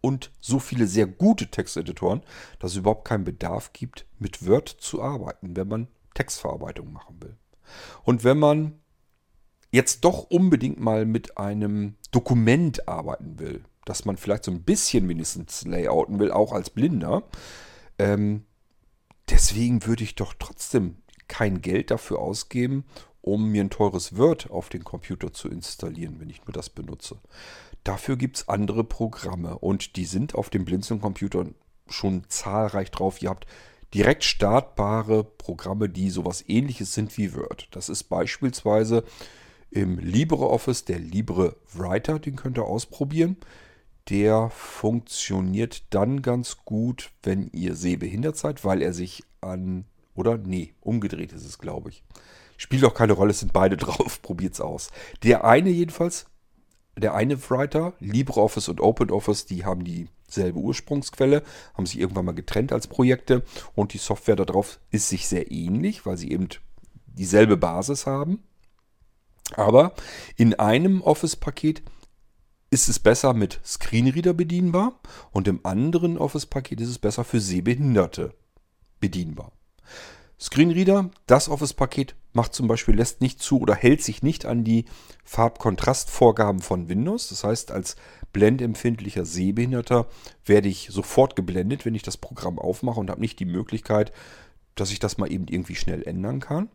[0.00, 2.22] und so viele sehr gute Texteditoren,
[2.58, 7.36] dass es überhaupt keinen Bedarf gibt, mit Word zu arbeiten, wenn man Textverarbeitung machen will.
[8.04, 8.80] Und wenn man
[9.70, 15.08] jetzt doch unbedingt mal mit einem Dokument arbeiten will, dass man vielleicht so ein bisschen
[15.08, 17.22] wenigstens layouten will, auch als Blinder,
[17.98, 18.44] ähm,
[19.28, 20.96] deswegen würde ich doch trotzdem
[21.28, 22.84] kein Geld dafür ausgeben,
[23.20, 27.18] um mir ein teures Word auf den Computer zu installieren, wenn ich nur das benutze.
[27.84, 31.46] Dafür gibt es andere Programme und die sind auf dem Blinzeln-Computer
[31.88, 33.22] schon zahlreich drauf.
[33.22, 33.46] Ihr habt
[33.94, 37.68] direkt startbare Programme, die sowas ähnliches sind wie Word.
[37.70, 39.04] Das ist beispielsweise
[39.70, 43.36] im LibreOffice der LibreWriter, den könnt ihr ausprobieren.
[44.08, 49.84] Der funktioniert dann ganz gut, wenn ihr sehbehindert seid, weil er sich an,
[50.18, 52.02] oder nee, umgedreht ist es, glaube ich.
[52.56, 54.90] Spielt auch keine Rolle, es sind beide drauf, probiert's aus.
[55.22, 56.26] Der eine jedenfalls
[56.96, 62.72] der eine Writer, LibreOffice und OpenOffice, die haben dieselbe Ursprungsquelle, haben sich irgendwann mal getrennt
[62.72, 63.44] als Projekte
[63.76, 66.48] und die Software darauf ist sich sehr ähnlich, weil sie eben
[67.06, 68.42] dieselbe Basis haben.
[69.54, 69.94] Aber
[70.36, 71.82] in einem Office-Paket
[72.70, 74.98] ist es besser mit Screenreader bedienbar
[75.30, 78.34] und im anderen Office-Paket ist es besser für Sehbehinderte
[79.00, 79.52] bedienbar.
[80.40, 84.84] Screenreader, das Office-Paket macht zum Beispiel, lässt nicht zu oder hält sich nicht an die
[85.24, 87.28] Farbkontrastvorgaben von Windows.
[87.28, 87.96] Das heißt, als
[88.32, 90.06] blendempfindlicher Sehbehinderter
[90.44, 94.12] werde ich sofort geblendet, wenn ich das Programm aufmache und habe nicht die Möglichkeit,
[94.76, 96.68] dass ich das mal eben irgendwie schnell ändern kann.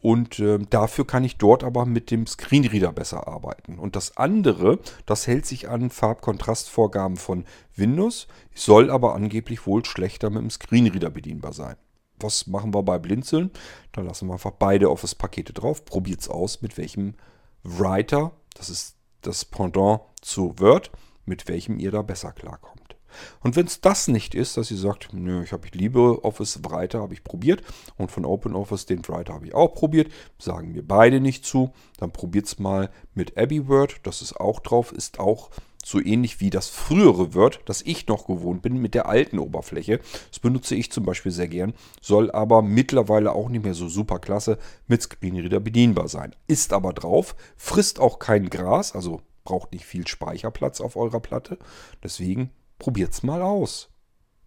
[0.00, 3.78] Und äh, dafür kann ich dort aber mit dem Screenreader besser arbeiten.
[3.78, 7.44] Und das andere, das hält sich an Farbkontrastvorgaben von
[7.76, 11.76] Windows, soll aber angeblich wohl schlechter mit dem Screenreader bedienbar sein
[12.20, 13.50] was machen wir bei Blinzeln?
[13.92, 15.84] Da lassen wir einfach beide Office-Pakete drauf.
[15.84, 17.14] Probiert es aus, mit welchem
[17.62, 20.90] Writer, das ist das Pendant zu Word,
[21.24, 22.96] mit welchem ihr da besser klarkommt.
[23.40, 27.00] Und wenn es das nicht ist, dass ihr sagt, nö, ich habe liebe Office Writer,
[27.00, 27.62] habe ich probiert
[27.96, 32.12] und von OpenOffice den Writer habe ich auch probiert, sagen mir beide nicht zu, dann
[32.12, 35.50] probiert es mal mit Abbey Word, das ist auch drauf, ist auch
[35.86, 40.00] so ähnlich wie das frühere Word, das ich noch gewohnt bin mit der alten Oberfläche.
[40.30, 44.18] Das benutze ich zum Beispiel sehr gern, soll aber mittlerweile auch nicht mehr so super
[44.18, 46.34] klasse mit Screenreader bedienbar sein.
[46.48, 51.56] Ist aber drauf, frisst auch kein Gras, also braucht nicht viel Speicherplatz auf eurer Platte.
[52.02, 53.88] Deswegen probiert es mal aus.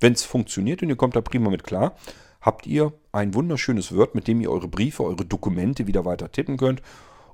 [0.02, 1.96] Wenn es funktioniert und ihr kommt da prima mit klar,
[2.42, 6.58] habt ihr ein wunderschönes Word, mit dem ihr eure Briefe, eure Dokumente wieder weiter tippen
[6.58, 6.82] könnt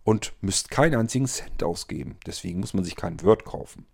[0.04, 2.18] und müsst keinen einzigen Cent ausgeben.
[2.28, 3.88] Deswegen muss man sich kein Word kaufen.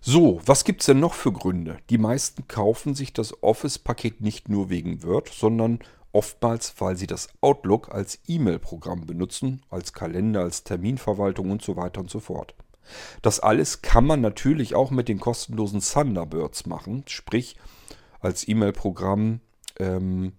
[0.00, 1.78] So, was gibt es denn noch für Gründe?
[1.90, 5.80] Die meisten kaufen sich das Office-Paket nicht nur wegen Word, sondern
[6.12, 12.00] oftmals, weil sie das Outlook als E-Mail-Programm benutzen, als Kalender, als Terminverwaltung und so weiter
[12.00, 12.54] und so fort.
[13.22, 17.56] Das alles kann man natürlich auch mit den kostenlosen Thunderbirds machen, sprich
[18.20, 19.40] als E-Mail-Programm,
[19.78, 20.32] ähm,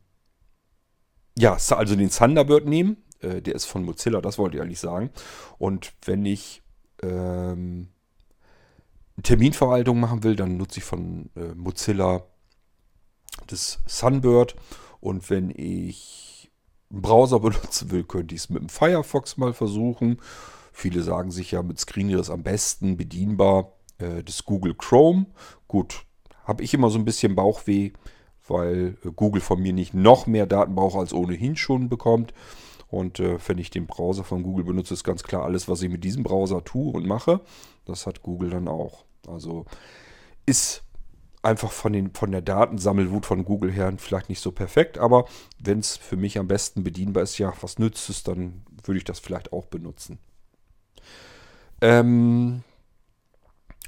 [1.38, 5.12] ja, also den Thunderbird nehmen, äh, der ist von Mozilla, das wollte ich eigentlich sagen.
[5.58, 6.64] Und wenn ich
[7.04, 7.90] ähm,
[9.24, 12.24] Terminverwaltung machen will, dann nutze ich von äh, Mozilla
[13.48, 14.56] das Sunbird.
[15.00, 16.52] Und wenn ich
[16.92, 20.20] einen Browser benutzen will, könnte ich es mit dem Firefox mal versuchen.
[20.72, 25.26] Viele sagen sich ja, mit Screenreader ist am besten bedienbar äh, das Google Chrome.
[25.68, 26.06] Gut,
[26.44, 27.92] habe ich immer so ein bisschen Bauchweh,
[28.48, 32.34] weil äh, Google von mir nicht noch mehr Daten braucht, als ohnehin schon bekommt.
[32.90, 35.90] Und äh, wenn ich den Browser von Google benutze, ist ganz klar, alles, was ich
[35.90, 37.42] mit diesem Browser tue und mache,
[37.86, 39.07] das hat Google dann auch.
[39.26, 39.66] Also
[40.46, 40.84] ist
[41.42, 45.26] einfach von, den, von der Datensammelwut von Google her vielleicht nicht so perfekt, aber
[45.60, 49.04] wenn es für mich am besten bedienbar ist, ja, was nützt es, dann würde ich
[49.04, 50.20] das vielleicht auch benutzen.
[51.82, 52.64] Ähm,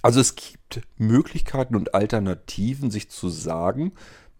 [0.02, 3.94] also es gibt Möglichkeiten und Alternativen, sich zu sagen,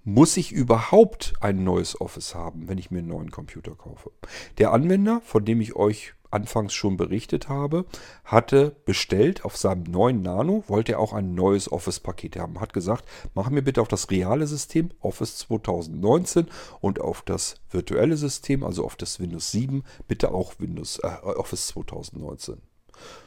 [0.04, 4.12] muss ich überhaupt ein neues Office haben, wenn ich mir einen neuen Computer kaufe?
[4.58, 7.86] Der Anwender, von dem ich euch anfangs schon berichtet habe,
[8.24, 12.60] hatte bestellt auf seinem neuen Nano, wollte er auch ein neues Office-Paket haben.
[12.60, 16.48] Hat gesagt, mach mir bitte auf das reale System Office 2019
[16.82, 21.68] und auf das virtuelle System, also auf das Windows 7, bitte auch Windows äh, Office
[21.68, 22.62] 2019.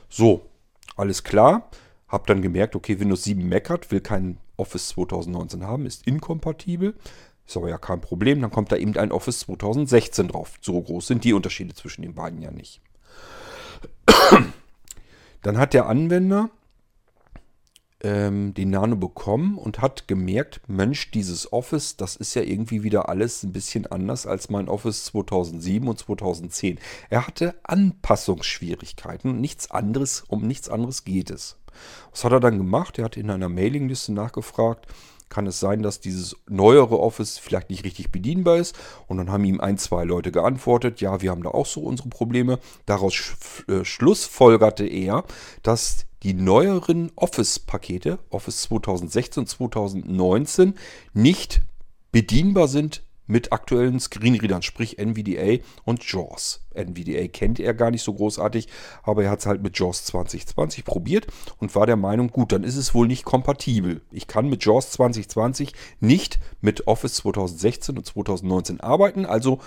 [0.09, 0.43] So,
[0.97, 1.71] alles klar.
[2.09, 6.95] Hab dann gemerkt, okay, Windows 7 meckert, will kein Office 2019 haben, ist inkompatibel.
[7.47, 10.59] Ist aber ja kein Problem, dann kommt da eben ein Office 2016 drauf.
[10.61, 12.81] So groß sind die Unterschiede zwischen den beiden ja nicht.
[15.42, 16.51] Dann hat der Anwender
[18.03, 23.09] ähm, den Nano bekommen und hat gemerkt, Mensch, dieses Office, das ist ja irgendwie wieder
[23.09, 26.79] alles ein bisschen anders als mein Office 2007 und 2010.
[27.11, 29.40] Er hatte Anpassungsschwierigkeiten.
[29.40, 31.57] Nichts anderes, um nichts anderes geht es.
[32.11, 32.98] Was hat er dann gemacht?
[32.98, 34.87] Er hat in einer Mailingliste nachgefragt,
[35.33, 38.77] kann es sein, dass dieses neuere Office vielleicht nicht richtig bedienbar ist.
[39.09, 42.11] Und dann haben ihm ein, zwei Leute geantwortet, ja, wir haben da auch so unsere
[42.11, 42.59] Probleme.
[42.85, 43.14] Daraus
[43.66, 45.25] äh, schlussfolgerte er,
[45.62, 50.75] dass die neueren Office-Pakete, Office 2016 und 2019,
[51.14, 51.62] nicht
[52.12, 56.61] bedienbar sind mit aktuellen Screenreadern, sprich NVDA und JAWS.
[56.75, 58.68] NVDA kennt er gar nicht so großartig,
[59.03, 61.27] aber er hat es halt mit JAWS 2020 probiert
[61.59, 64.03] und war der Meinung, gut, dann ist es wohl nicht kompatibel.
[64.11, 69.61] Ich kann mit JAWS 2020 nicht mit Office 2016 und 2019 arbeiten, also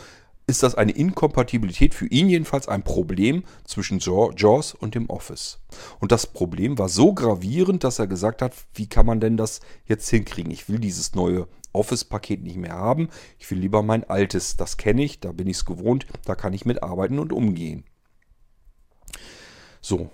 [0.47, 5.57] ist das eine Inkompatibilität für ihn jedenfalls ein Problem zwischen JAWS und dem Office.
[5.99, 9.59] Und das Problem war so gravierend, dass er gesagt hat, wie kann man denn das
[9.87, 10.51] jetzt hinkriegen?
[10.51, 13.09] Ich will dieses neue Office-Paket nicht mehr haben.
[13.39, 14.57] Ich will lieber mein altes.
[14.57, 17.83] Das kenne ich, da bin ich es gewohnt, da kann ich mit arbeiten und umgehen.
[19.81, 20.09] So.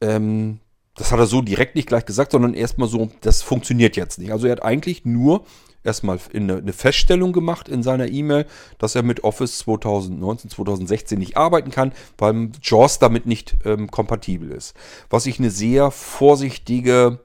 [0.00, 0.60] Ähm,
[0.94, 4.32] das hat er so direkt nicht gleich gesagt, sondern erstmal so, das funktioniert jetzt nicht.
[4.32, 5.44] Also er hat eigentlich nur
[5.86, 8.46] erstmal eine Feststellung gemacht in seiner E-Mail,
[8.78, 14.50] dass er mit Office 2019, 2016 nicht arbeiten kann, weil JAWS damit nicht ähm, kompatibel
[14.50, 14.74] ist.
[15.08, 17.20] Was ich eine sehr vorsichtige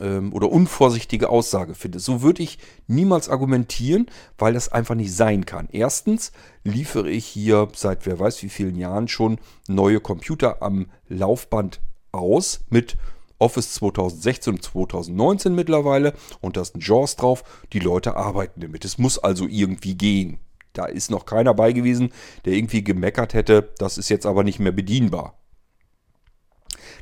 [0.00, 1.98] ähm, oder unvorsichtige Aussage finde.
[1.98, 4.06] So würde ich niemals argumentieren,
[4.38, 5.68] weil das einfach nicht sein kann.
[5.72, 6.32] Erstens
[6.64, 11.80] liefere ich hier seit wer weiß wie vielen Jahren schon neue Computer am Laufband
[12.12, 12.96] aus mit
[13.38, 17.44] Office 2016 und 2019 mittlerweile und da ist ein JAWS drauf.
[17.72, 18.84] Die Leute arbeiten damit.
[18.84, 20.38] Es muss also irgendwie gehen.
[20.72, 22.12] Da ist noch keiner bei gewesen,
[22.44, 25.38] der irgendwie gemeckert hätte, das ist jetzt aber nicht mehr bedienbar.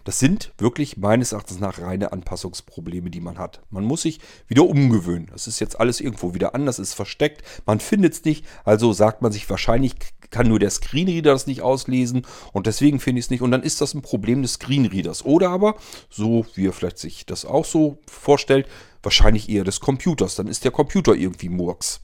[0.04, 3.62] Das sind wirklich meines Erachtens nach reine Anpassungsprobleme, die man hat.
[3.70, 5.28] Man muss sich wieder umgewöhnen.
[5.30, 7.42] Das ist jetzt alles irgendwo wieder anders, ist versteckt.
[7.66, 8.44] Man findet es nicht.
[8.64, 9.94] Also sagt man sich, wahrscheinlich
[10.30, 13.42] kann nur der Screenreader das nicht auslesen und deswegen finde ich es nicht.
[13.42, 15.24] Und dann ist das ein Problem des Screenreaders.
[15.24, 15.76] Oder aber,
[16.10, 18.66] so wie er vielleicht sich das auch so vorstellt,
[19.02, 20.34] wahrscheinlich eher des Computers.
[20.34, 22.00] Dann ist der Computer irgendwie Murks.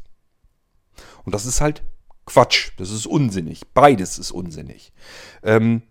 [1.25, 1.83] Und das ist halt
[2.27, 2.73] Quatsch.
[2.77, 3.63] Das ist unsinnig.
[3.73, 4.93] Beides ist unsinnig.
[5.43, 5.83] Ähm,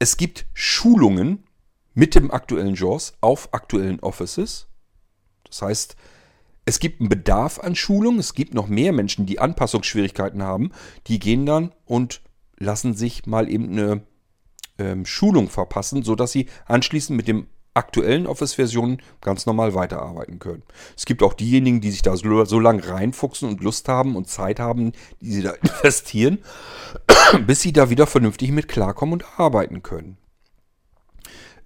[0.00, 1.44] es gibt Schulungen
[1.94, 4.66] mit dem aktuellen JAWS auf aktuellen Offices.
[5.44, 5.96] Das heißt,
[6.64, 8.18] es gibt einen Bedarf an Schulung.
[8.18, 10.72] Es gibt noch mehr Menschen, die Anpassungsschwierigkeiten haben.
[11.06, 12.22] Die gehen dann und
[12.56, 14.02] lassen sich mal eben eine
[14.78, 20.62] ähm, Schulung verpassen, sodass sie anschließend mit dem aktuellen Office-Versionen ganz normal weiterarbeiten können.
[20.96, 24.60] Es gibt auch diejenigen, die sich da so, lange reinfuchsen und Lust haben und Zeit
[24.60, 26.38] haben, die sie da investieren,
[27.46, 30.18] bis sie da wieder vernünftig mit klarkommen und arbeiten können.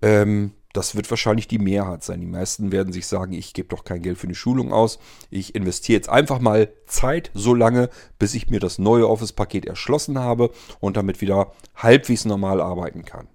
[0.02, 2.20] Ähm, das wird wahrscheinlich die Mehrheit sein.
[2.20, 4.98] Die meisten werden sich sagen, ich gebe doch kein Geld für eine Schulung aus.
[5.30, 10.18] Ich investiere jetzt einfach mal Zeit so lange, bis ich mir das neue Office-Paket erschlossen
[10.18, 13.28] habe und damit wieder halbwegs normal arbeiten kann.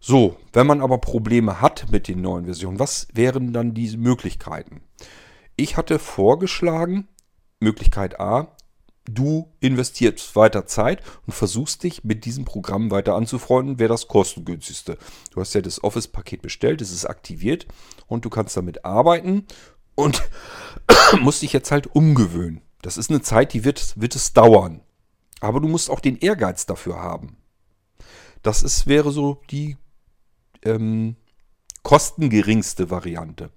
[0.00, 4.80] So, wenn man aber Probleme hat mit den neuen Versionen, was wären dann diese Möglichkeiten?
[5.56, 7.06] Ich hatte vorgeschlagen,
[7.60, 8.56] Möglichkeit A,
[9.04, 14.96] du investierst weiter Zeit und versuchst dich mit diesem Programm weiter anzufreunden, wäre das kostengünstigste.
[15.32, 17.66] Du hast ja das Office-Paket bestellt, es ist aktiviert
[18.06, 19.46] und du kannst damit arbeiten
[19.96, 20.22] und
[21.20, 22.62] musst dich jetzt halt umgewöhnen.
[22.80, 24.80] Das ist eine Zeit, die wird, wird es dauern.
[25.40, 27.36] Aber du musst auch den Ehrgeiz dafür haben.
[28.42, 29.76] Das ist, wäre so die
[30.64, 31.16] ähm,
[31.82, 33.50] kostengeringste Variante.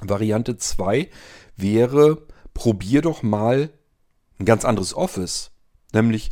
[0.00, 1.08] Variante 2
[1.56, 3.70] wäre, probier doch mal
[4.38, 5.50] ein ganz anderes Office,
[5.92, 6.30] nämlich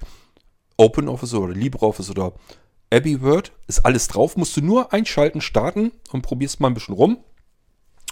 [0.77, 2.35] OpenOffice oder LibreOffice oder
[2.91, 3.53] AbbeyWord.
[3.67, 7.19] Ist alles drauf, musst du nur einschalten, starten und probierst mal ein bisschen rum,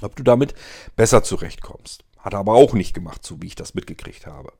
[0.03, 0.55] ob du damit
[0.97, 2.05] besser zurechtkommst.
[2.19, 4.53] Hat er aber auch nicht gemacht, so wie ich das mitgekriegt habe.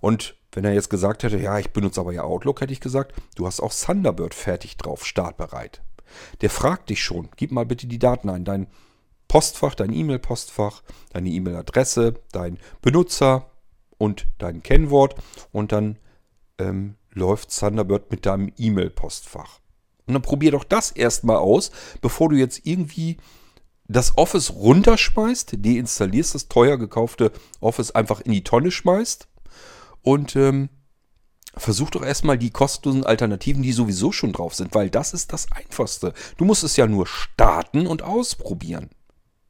[0.00, 3.14] Und wenn er jetzt gesagt hätte, ja, ich benutze aber ja Outlook, hätte ich gesagt,
[3.34, 5.82] du hast auch Thunderbird fertig drauf, startbereit.
[6.40, 8.66] Der fragt dich schon, gib mal bitte die Daten ein, dein
[9.28, 13.50] Postfach, dein E-Mail-Postfach, deine E-Mail-Adresse, dein Benutzer
[13.98, 15.16] und dein Kennwort.
[15.52, 15.98] Und dann
[16.58, 19.60] ähm, läuft Thunderbird mit deinem E-Mail-Postfach.
[20.06, 23.16] Und dann probier doch das erstmal aus, bevor du jetzt irgendwie
[23.86, 29.28] das Office runterschmeißt, deinstallierst, das teuer gekaufte Office einfach in die Tonne schmeißt.
[30.02, 30.68] Und ähm,
[31.56, 35.50] versuch doch erstmal die kostenlosen Alternativen, die sowieso schon drauf sind, weil das ist das
[35.52, 36.12] Einfachste.
[36.36, 38.90] Du musst es ja nur starten und ausprobieren.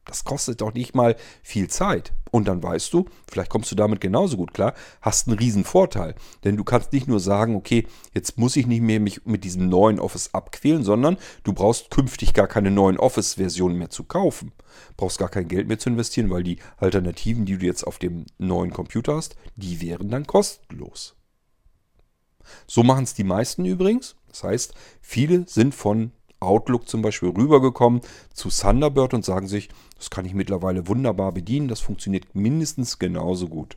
[0.05, 2.13] Das kostet doch nicht mal viel Zeit.
[2.31, 6.15] Und dann weißt du, vielleicht kommst du damit genauso gut klar, hast einen riesen Vorteil.
[6.43, 9.69] Denn du kannst nicht nur sagen, okay, jetzt muss ich nicht mehr mich mit diesem
[9.69, 14.53] neuen Office abquälen, sondern du brauchst künftig gar keine neuen Office-Versionen mehr zu kaufen.
[14.97, 18.27] Brauchst gar kein Geld mehr zu investieren, weil die Alternativen, die du jetzt auf dem
[18.37, 21.15] neuen Computer hast, die wären dann kostenlos.
[22.67, 24.17] So machen es die meisten übrigens.
[24.29, 28.01] Das heißt, viele sind von Outlook zum Beispiel rübergekommen
[28.33, 33.49] zu Thunderbird und sagen sich, das kann ich mittlerweile wunderbar bedienen, das funktioniert mindestens genauso
[33.49, 33.77] gut.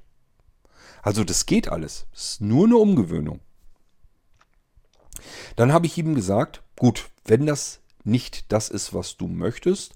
[1.01, 2.07] Also das geht alles.
[2.11, 3.39] Das ist nur eine Umgewöhnung.
[5.55, 9.93] Dann habe ich ihm gesagt, gut, wenn das nicht das ist, was du möchtest,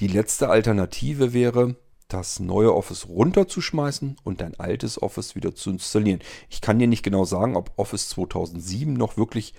[0.00, 1.76] die letzte Alternative wäre,
[2.12, 6.20] das neue Office runterzuschmeißen und dein altes Office wieder zu installieren.
[6.48, 9.54] Ich kann dir nicht genau sagen, ob Office 2007 noch wirklich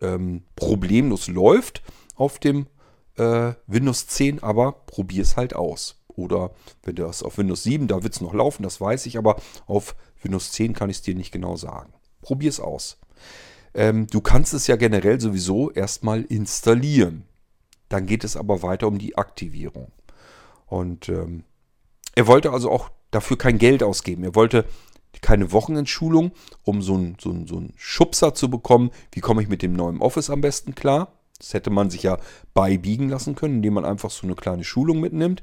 [0.00, 1.82] ähm, problemlos läuft
[2.14, 2.66] auf dem
[3.16, 6.00] äh, Windows 10, aber probier es halt aus.
[6.08, 6.52] Oder
[6.84, 9.36] wenn du das auf Windows 7, da wird es noch laufen, das weiß ich, aber
[9.66, 11.92] auf Windows 10 kann ich es dir nicht genau sagen.
[12.20, 12.98] Probier es aus.
[13.74, 17.24] Ähm, du kannst es ja generell sowieso erstmal installieren.
[17.88, 19.90] Dann geht es aber weiter um die Aktivierung.
[20.66, 21.44] Und ähm,
[22.14, 24.24] er wollte also auch dafür kein Geld ausgeben.
[24.24, 24.64] Er wollte
[25.20, 28.90] keine Wochenendschulung, um so einen so so ein Schubser zu bekommen.
[29.12, 31.12] Wie komme ich mit dem neuen Office am besten klar?
[31.38, 32.18] Das hätte man sich ja
[32.52, 35.42] beibiegen lassen können, indem man einfach so eine kleine Schulung mitnimmt.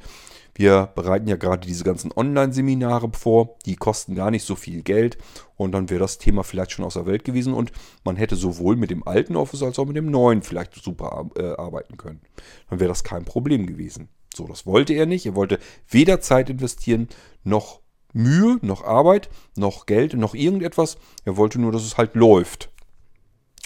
[0.54, 3.58] Wir bereiten ja gerade diese ganzen Online-Seminare vor.
[3.66, 5.18] Die kosten gar nicht so viel Geld.
[5.56, 7.54] Und dann wäre das Thema vielleicht schon aus der Welt gewesen.
[7.54, 7.72] Und
[8.04, 11.54] man hätte sowohl mit dem alten Office als auch mit dem neuen vielleicht super äh,
[11.54, 12.22] arbeiten können.
[12.70, 14.10] Dann wäre das kein Problem gewesen.
[14.36, 15.26] So, das wollte er nicht.
[15.26, 15.60] Er wollte
[15.90, 17.10] weder Zeit investieren,
[17.44, 17.82] noch
[18.14, 20.98] Mühe, noch Arbeit, noch Geld, noch irgendetwas.
[21.26, 22.70] Er wollte nur, dass es halt läuft.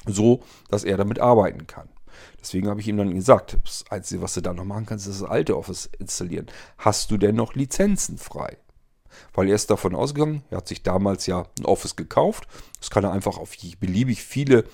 [0.05, 1.89] So, dass er damit arbeiten kann.
[2.39, 5.22] Deswegen habe ich ihm dann gesagt, das Einzige, was du da noch machen kannst, ist
[5.22, 6.47] das alte Office installieren.
[6.78, 8.57] Hast du denn noch Lizenzen frei?
[9.34, 12.47] Weil er ist davon ausgegangen, er hat sich damals ja ein Office gekauft.
[12.80, 14.66] Das kann er einfach auf beliebig viele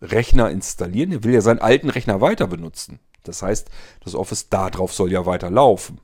[0.00, 1.12] Rechner installieren.
[1.12, 2.98] Er will ja seinen alten Rechner weiter benutzen.
[3.22, 3.70] Das heißt,
[4.00, 6.00] das Office da drauf soll ja weiter laufen.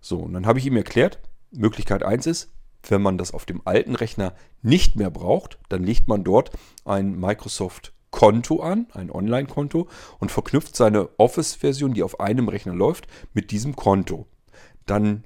[0.00, 2.50] So, und dann habe ich ihm erklärt, Möglichkeit 1 ist,
[2.88, 6.50] wenn man das auf dem alten Rechner nicht mehr braucht, dann legt man dort
[6.84, 9.88] ein Microsoft-Konto an, ein Online-Konto
[10.18, 14.26] und verknüpft seine Office-Version, die auf einem Rechner läuft, mit diesem Konto.
[14.86, 15.24] Dann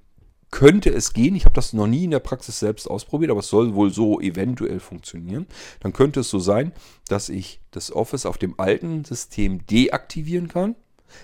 [0.50, 3.48] könnte es gehen, ich habe das noch nie in der Praxis selbst ausprobiert, aber es
[3.48, 5.46] soll wohl so eventuell funktionieren.
[5.80, 6.72] Dann könnte es so sein,
[7.08, 10.76] dass ich das Office auf dem alten System deaktivieren kann.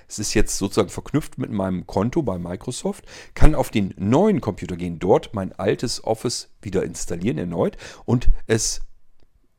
[0.09, 3.05] Es ist jetzt sozusagen verknüpft mit meinem Konto bei Microsoft,
[3.35, 8.81] kann auf den neuen Computer gehen, dort mein altes Office wieder installieren erneut und es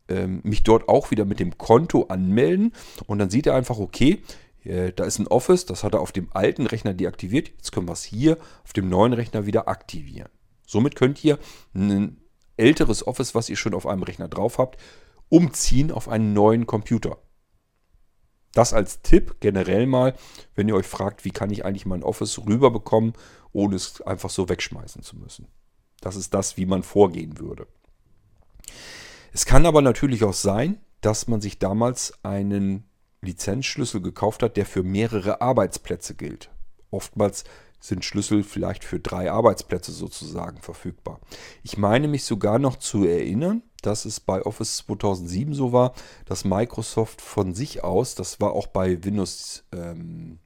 [0.07, 2.73] ähm, mich dort auch wieder mit dem Konto anmelden
[3.05, 4.21] und dann sieht er einfach, okay,
[4.63, 7.49] da ist ein Office, das hat er auf dem alten Rechner deaktiviert.
[7.49, 10.29] Jetzt können wir es hier auf dem neuen Rechner wieder aktivieren.
[10.65, 11.37] Somit könnt ihr
[11.73, 12.21] ein
[12.57, 14.79] älteres Office, was ihr schon auf einem Rechner drauf habt,
[15.29, 17.17] umziehen auf einen neuen Computer.
[18.53, 20.15] Das als Tipp generell mal,
[20.53, 23.13] wenn ihr euch fragt, wie kann ich eigentlich mein Office rüberbekommen,
[23.51, 25.47] ohne es einfach so wegschmeißen zu müssen.
[26.01, 27.67] Das ist das, wie man vorgehen würde.
[29.31, 32.87] Es kann aber natürlich auch sein, dass man sich damals einen
[33.23, 36.49] Lizenzschlüssel gekauft hat, der für mehrere Arbeitsplätze gilt.
[36.91, 37.43] Oftmals
[37.79, 41.19] sind Schlüssel vielleicht für drei Arbeitsplätze sozusagen verfügbar.
[41.63, 45.93] Ich meine mich sogar noch zu erinnern, dass es bei Office 2007 so war,
[46.25, 50.39] dass Microsoft von sich aus, das war auch bei Windows ähm,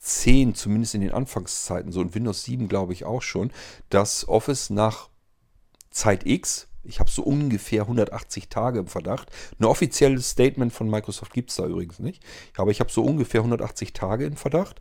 [0.00, 3.50] 10, zumindest in den Anfangszeiten so, und Windows 7 glaube ich auch schon,
[3.88, 5.08] dass Office nach
[5.90, 9.30] Zeit X ich habe so ungefähr 180 Tage im Verdacht.
[9.58, 12.22] Ein offizielles Statement von Microsoft gibt es da übrigens nicht.
[12.56, 14.80] Aber ich habe so ungefähr 180 Tage im Verdacht,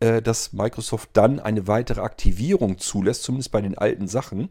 [0.00, 4.50] äh, dass Microsoft dann eine weitere Aktivierung zulässt, zumindest bei den alten Sachen.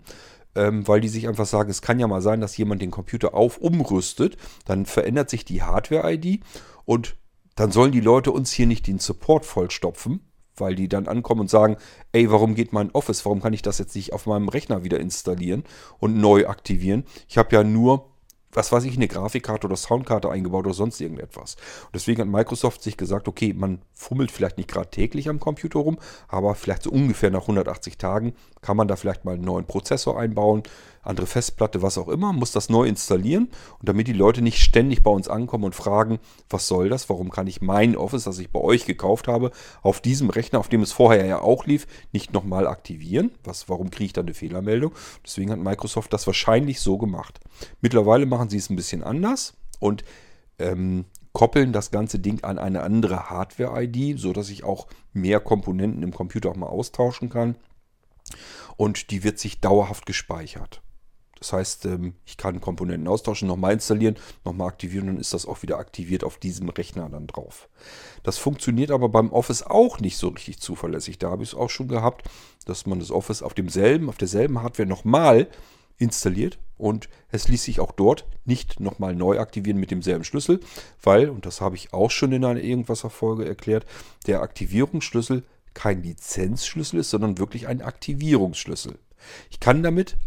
[0.55, 3.35] Ähm, weil die sich einfach sagen, es kann ja mal sein, dass jemand den Computer
[3.35, 4.35] auf umrüstet.
[4.65, 6.41] Dann verändert sich die Hardware-ID
[6.85, 7.15] und
[7.55, 10.21] dann sollen die Leute uns hier nicht den Support vollstopfen,
[10.59, 11.77] weil die dann ankommen und sagen,
[12.11, 14.99] ey, warum geht mein Office, warum kann ich das jetzt nicht auf meinem Rechner wieder
[14.99, 15.63] installieren
[15.99, 17.05] und neu aktivieren?
[17.27, 18.05] Ich habe ja nur,
[18.51, 21.55] was weiß ich, eine Grafikkarte oder Soundkarte eingebaut oder sonst irgendetwas.
[21.85, 25.79] Und deswegen hat Microsoft sich gesagt, okay, man fummelt vielleicht nicht gerade täglich am Computer
[25.79, 29.65] rum, aber vielleicht so ungefähr nach 180 Tagen kann man da vielleicht mal einen neuen
[29.65, 30.63] Prozessor einbauen,
[31.01, 33.49] andere Festplatte, was auch immer, muss das neu installieren.
[33.79, 36.19] Und damit die Leute nicht ständig bei uns ankommen und fragen,
[36.49, 40.01] was soll das, warum kann ich mein Office, das ich bei euch gekauft habe, auf
[40.01, 43.31] diesem Rechner, auf dem es vorher ja auch lief, nicht nochmal aktivieren.
[43.43, 44.93] Was, warum kriege ich da eine Fehlermeldung?
[45.25, 47.39] Deswegen hat Microsoft das wahrscheinlich so gemacht.
[47.81, 50.03] Mittlerweile machen sie es ein bisschen anders und
[50.59, 56.13] ähm, koppeln das ganze Ding an eine andere Hardware-ID, sodass ich auch mehr Komponenten im
[56.13, 57.55] Computer auch mal austauschen kann.
[58.77, 60.81] Und die wird sich dauerhaft gespeichert.
[61.39, 65.61] Das heißt, ähm, ich kann Komponenten austauschen, nochmal installieren, nochmal aktivieren, dann ist das auch
[65.61, 67.69] wieder aktiviert auf diesem Rechner dann drauf.
[68.23, 71.17] Das funktioniert aber beim Office auch nicht so richtig zuverlässig.
[71.17, 72.29] Da habe ich es auch schon gehabt,
[72.65, 75.47] dass man das Office auf demselben, auf derselben Hardware nochmal
[75.97, 80.61] installiert und es ließ sich auch dort nicht nochmal neu aktivieren mit demselben Schlüssel,
[81.03, 83.85] weil, und das habe ich auch schon in einer Irgendwasser-Folge erklärt,
[84.25, 88.97] der Aktivierungsschlüssel kein Lizenzschlüssel ist, sondern wirklich ein Aktivierungsschlüssel.
[89.51, 90.17] Ich kann damit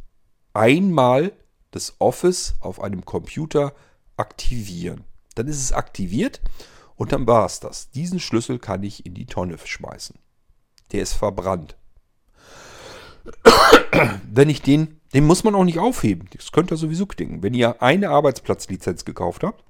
[0.54, 1.32] einmal
[1.70, 3.74] das Office auf einem Computer
[4.16, 5.04] aktivieren.
[5.34, 6.40] Dann ist es aktiviert
[6.96, 7.90] und dann war es das.
[7.90, 10.16] Diesen Schlüssel kann ich in die Tonne schmeißen.
[10.92, 11.76] Der ist verbrannt.
[14.30, 16.28] Wenn ich den, den muss man auch nicht aufheben.
[16.36, 17.42] Das könnte ihr sowieso knicken.
[17.42, 19.64] Wenn ihr eine Arbeitsplatzlizenz gekauft habt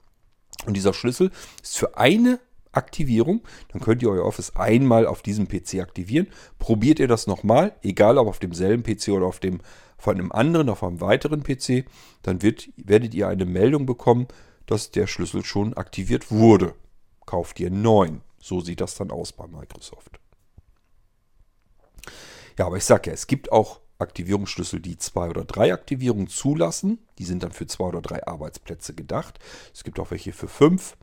[0.66, 1.30] und dieser Schlüssel
[1.62, 2.41] ist für eine
[2.72, 6.28] Aktivierung, dann könnt ihr euer Office einmal auf diesem PC aktivieren.
[6.59, 9.61] Probiert ihr das nochmal, egal ob auf demselben PC oder auf dem
[10.03, 11.84] von einem anderen auf einem weiteren PC,
[12.22, 14.26] dann wird, werdet ihr eine Meldung bekommen,
[14.66, 16.74] dass der Schlüssel schon aktiviert wurde.
[17.24, 18.20] Kauft ihr einen neuen.
[18.40, 20.18] So sieht das dann aus bei Microsoft.
[22.59, 26.98] Ja, aber ich sage ja, es gibt auch Aktivierungsschlüssel, die zwei oder drei Aktivierungen zulassen.
[27.18, 29.38] Die sind dann für zwei oder drei Arbeitsplätze gedacht.
[29.72, 30.96] Es gibt auch welche für fünf.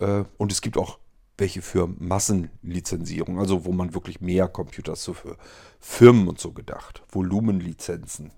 [0.00, 0.98] Äh, und es gibt auch
[1.36, 5.36] welche für Massenlizenzierung, also wo man wirklich mehr Computer so für
[5.80, 8.30] Firmen und so gedacht, Volumenlizenzen.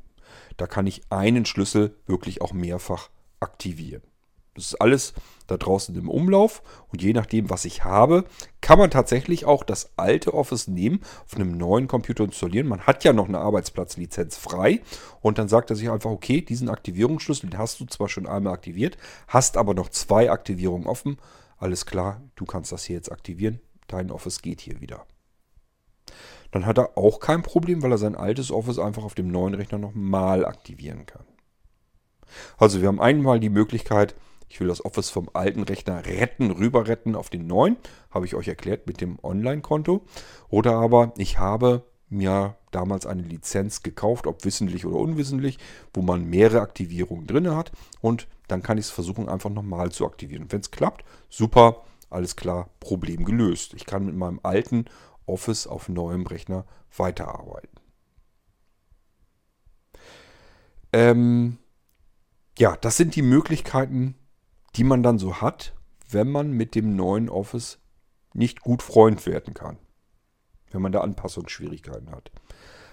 [0.56, 4.02] Da kann ich einen Schlüssel wirklich auch mehrfach aktivieren.
[4.54, 5.12] Das ist alles
[5.46, 8.24] da draußen im Umlauf und je nachdem, was ich habe,
[8.62, 12.66] kann man tatsächlich auch das alte Office nehmen, auf einem neuen Computer installieren.
[12.66, 14.80] Man hat ja noch eine Arbeitsplatzlizenz frei
[15.20, 18.54] und dann sagt er sich einfach, okay, diesen Aktivierungsschlüssel, den hast du zwar schon einmal
[18.54, 18.96] aktiviert,
[19.28, 21.18] hast aber noch zwei Aktivierungen offen
[21.56, 25.06] alles klar, du kannst das hier jetzt aktivieren, dein Office geht hier wieder.
[26.50, 29.54] Dann hat er auch kein Problem, weil er sein altes Office einfach auf dem neuen
[29.54, 31.24] Rechner nochmal aktivieren kann.
[32.58, 34.14] Also wir haben einmal die Möglichkeit,
[34.48, 37.76] ich will das Office vom alten Rechner retten, rüber retten auf den neuen,
[38.10, 40.04] habe ich euch erklärt mit dem Online-Konto.
[40.48, 45.58] Oder aber ich habe mir damals eine Lizenz gekauft, ob wissentlich oder unwissentlich,
[45.92, 50.06] wo man mehrere Aktivierungen drin hat und dann kann ich es versuchen einfach nochmal zu
[50.06, 50.46] aktivieren.
[50.50, 53.74] Wenn es klappt, super, alles klar, Problem gelöst.
[53.74, 54.84] Ich kann mit meinem alten
[55.26, 56.64] Office auf neuem Rechner
[56.96, 57.80] weiterarbeiten.
[60.92, 61.58] Ähm,
[62.56, 64.14] ja, das sind die Möglichkeiten,
[64.76, 65.74] die man dann so hat,
[66.08, 67.78] wenn man mit dem neuen Office
[68.32, 69.78] nicht gut Freund werden kann
[70.70, 72.30] wenn man da Anpassungsschwierigkeiten hat.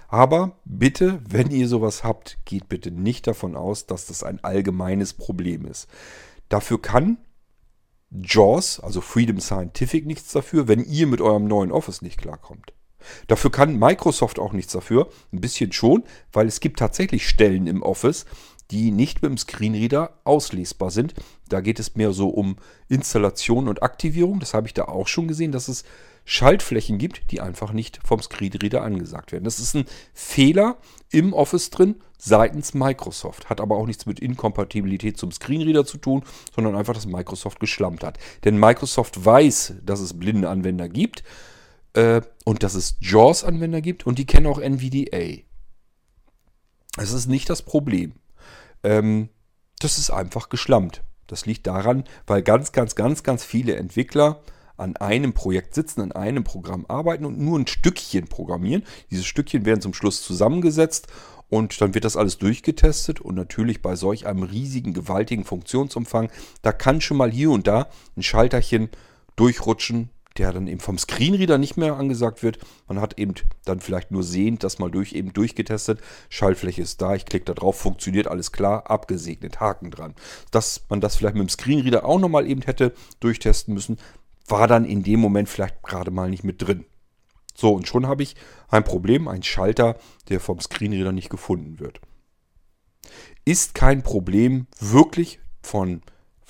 [0.07, 5.13] Aber bitte, wenn ihr sowas habt, geht bitte nicht davon aus, dass das ein allgemeines
[5.13, 5.87] Problem ist.
[6.49, 7.17] Dafür kann
[8.11, 12.73] JAWS, also Freedom Scientific, nichts dafür, wenn ihr mit eurem neuen Office nicht klarkommt.
[13.27, 17.81] Dafür kann Microsoft auch nichts dafür, ein bisschen schon, weil es gibt tatsächlich Stellen im
[17.81, 18.25] Office,
[18.73, 21.13] die nicht mit dem Screenreader auslesbar sind.
[21.47, 22.55] Da geht es mehr so um
[22.89, 24.39] Installation und Aktivierung.
[24.39, 25.83] Das habe ich da auch schon gesehen, dass es
[26.25, 29.43] Schaltflächen gibt, die einfach nicht vom Screenreader angesagt werden.
[29.43, 30.77] Das ist ein Fehler
[31.11, 33.47] im Office drin seitens Microsoft.
[33.49, 36.23] Hat aber auch nichts mit Inkompatibilität zum Screenreader zu tun,
[36.55, 38.17] sondern einfach, dass Microsoft geschlampt hat.
[38.43, 41.23] Denn Microsoft weiß, dass es blinde Anwender gibt
[41.93, 45.43] äh, und dass es JAWS-Anwender gibt und die kennen auch NVDA.
[46.95, 48.13] Das ist nicht das Problem.
[48.83, 49.29] Ähm,
[49.79, 51.03] das ist einfach geschlampt.
[51.27, 54.41] Das liegt daran, weil ganz, ganz, ganz, ganz viele Entwickler
[54.77, 58.83] an einem Projekt sitzen, an einem Programm arbeiten und nur ein Stückchen programmieren.
[59.11, 61.07] Diese Stückchen werden zum Schluss zusammengesetzt
[61.49, 66.29] und dann wird das alles durchgetestet und natürlich bei solch einem riesigen, gewaltigen Funktionsumfang,
[66.61, 68.89] da kann schon mal hier und da ein Schalterchen
[69.35, 72.59] durchrutschen, der dann eben vom Screenreader nicht mehr angesagt wird.
[72.87, 73.33] Man hat eben
[73.65, 75.99] dann vielleicht nur sehend das mal durch eben durchgetestet.
[76.29, 80.15] Schaltfläche ist da, ich klicke da drauf, funktioniert alles klar, abgesegnet, Haken dran.
[80.51, 83.97] Dass man das vielleicht mit dem Screenreader auch nochmal eben hätte durchtesten müssen,
[84.47, 86.85] war dann in dem Moment vielleicht gerade mal nicht mit drin.
[87.55, 88.35] So, und schon habe ich
[88.69, 89.97] ein Problem, ein Schalter,
[90.29, 92.01] der vom Screenreader nicht gefunden wird.
[93.45, 96.01] Ist kein Problem wirklich von,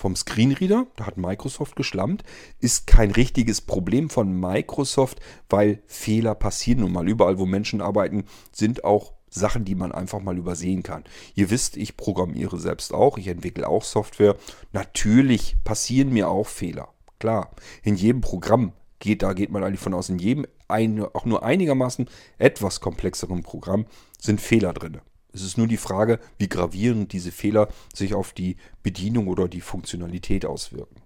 [0.04, 0.86] vom Screenreader.
[0.96, 2.24] Da hat Microsoft geschlammt.
[2.60, 7.08] Ist kein richtiges Problem von Microsoft, weil Fehler passieren nun mal.
[7.08, 11.04] Überall, wo Menschen arbeiten, sind auch Sachen, die man einfach mal übersehen kann.
[11.34, 14.36] Ihr wisst, ich programmiere selbst auch, ich entwickle auch Software.
[14.74, 16.90] Natürlich passieren mir auch Fehler.
[17.18, 17.52] Klar,
[17.82, 21.42] in jedem Programm geht, da geht man eigentlich von aus, in jedem ein, auch nur
[21.42, 23.86] einigermaßen etwas komplexeren Programm
[24.20, 25.00] sind Fehler drin.
[25.34, 29.60] Es ist nur die Frage, wie gravierend diese Fehler sich auf die Bedienung oder die
[29.60, 31.02] Funktionalität auswirken.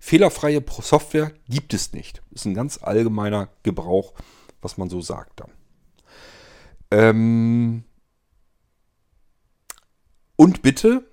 [0.00, 2.22] Fehlerfreie Software gibt es nicht.
[2.32, 4.12] Ist ein ganz allgemeiner Gebrauch,
[4.60, 5.50] was man so sagt dann.
[6.90, 7.84] Ähm
[10.36, 11.08] und bitte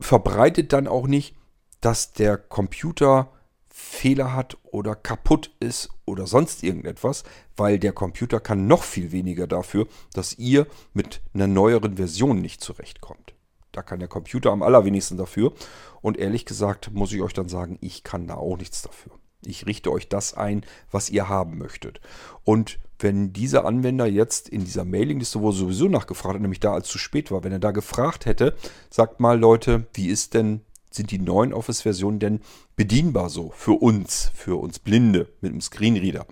[0.00, 1.34] verbreitet dann auch nicht,
[1.80, 3.32] dass der Computer
[3.78, 7.24] Fehler hat oder kaputt ist oder sonst irgendetwas,
[7.58, 12.62] weil der Computer kann noch viel weniger dafür, dass ihr mit einer neueren Version nicht
[12.62, 13.34] zurechtkommt.
[13.72, 15.52] Da kann der Computer am allerwenigsten dafür.
[16.00, 19.12] Und ehrlich gesagt muss ich euch dann sagen, ich kann da auch nichts dafür.
[19.44, 22.00] Ich richte euch das ein, was ihr haben möchtet.
[22.44, 26.72] Und wenn dieser Anwender jetzt in dieser Mailingliste, wo er sowieso nachgefragt hat, nämlich da
[26.72, 28.56] als zu spät war, wenn er da gefragt hätte,
[28.88, 32.40] sagt mal Leute, wie ist denn sind die neuen Office-Versionen denn
[32.76, 36.26] bedienbar so für uns, für uns Blinde mit einem Screenreader?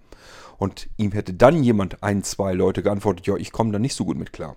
[0.59, 4.05] Und ihm hätte dann jemand, ein, zwei Leute geantwortet, ja, ich komme da nicht so
[4.05, 4.57] gut mit klar.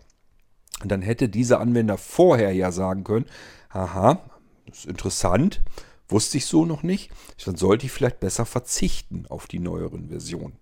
[0.81, 3.25] Und dann hätte dieser Anwender vorher ja sagen können,
[3.69, 4.21] aha,
[4.67, 5.61] das ist interessant,
[6.07, 7.11] wusste ich so noch nicht,
[7.45, 10.57] dann sollte ich vielleicht besser verzichten auf die neueren Versionen.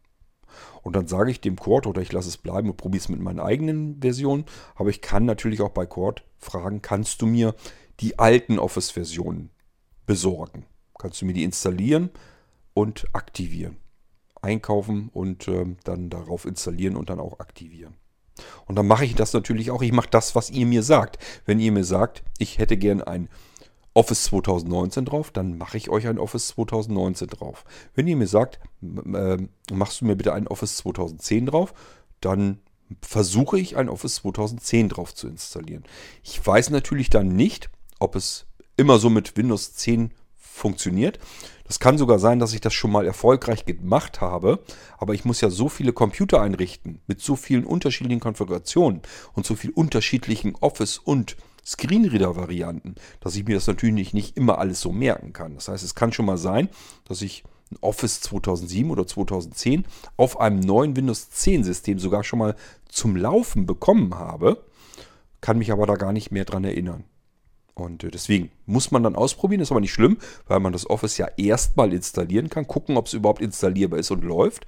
[0.84, 3.20] Und dann sage ich dem Cord oder ich lasse es bleiben und probiere es mit
[3.20, 4.46] meinen eigenen Versionen.
[4.76, 7.56] Aber ich kann natürlich auch bei Cord fragen, kannst du mir
[8.00, 9.50] die alten Office-Versionen
[10.06, 10.66] besorgen.
[10.98, 12.10] Kannst du mir die installieren
[12.74, 13.78] und aktivieren.
[14.42, 17.96] Einkaufen und äh, dann darauf installieren und dann auch aktivieren.
[18.66, 19.82] Und dann mache ich das natürlich auch.
[19.82, 21.18] Ich mache das, was ihr mir sagt.
[21.46, 23.30] Wenn ihr mir sagt, ich hätte gern ein
[23.94, 27.64] Office 2019 drauf, dann mache ich euch ein Office 2019 drauf.
[27.94, 29.38] Wenn ihr mir sagt, äh,
[29.72, 31.74] machst du mir bitte ein Office 2010 drauf,
[32.20, 32.60] dann
[33.02, 35.84] versuche ich ein Office 2010 drauf zu installieren.
[36.24, 37.70] Ich weiß natürlich dann nicht,
[38.00, 38.46] ob es
[38.78, 41.20] immer so mit Windows 10 funktioniert.
[41.68, 44.64] Das kann sogar sein, dass ich das schon mal erfolgreich gemacht habe,
[44.98, 49.02] aber ich muss ja so viele Computer einrichten mit so vielen unterschiedlichen Konfigurationen
[49.34, 51.36] und so vielen unterschiedlichen Office- und
[51.66, 55.56] Screenreader-Varianten, dass ich mir das natürlich nicht immer alles so merken kann.
[55.56, 56.70] Das heißt, es kann schon mal sein,
[57.06, 59.86] dass ich ein Office 2007 oder 2010
[60.18, 62.56] auf einem neuen Windows 10 System sogar schon mal
[62.88, 64.64] zum Laufen bekommen habe,
[65.42, 67.06] kann mich aber da gar nicht mehr dran erinnern.
[67.76, 70.18] Und äh, deswegen muss man dann ausprobieren, ist aber nicht schlimm,
[70.48, 74.24] weil man das Office ja erstmal installieren kann, gucken, ob es überhaupt installierbar ist und
[74.24, 74.66] läuft.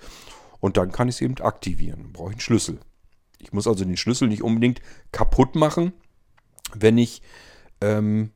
[0.59, 2.03] Und dann kann ich es eben aktivieren.
[2.03, 2.79] Dann brauche ich einen Schlüssel.
[3.39, 4.81] Ich muss also den Schlüssel nicht unbedingt
[5.11, 5.93] kaputt machen,
[6.73, 7.21] wenn ich
[7.81, 8.31] ähm,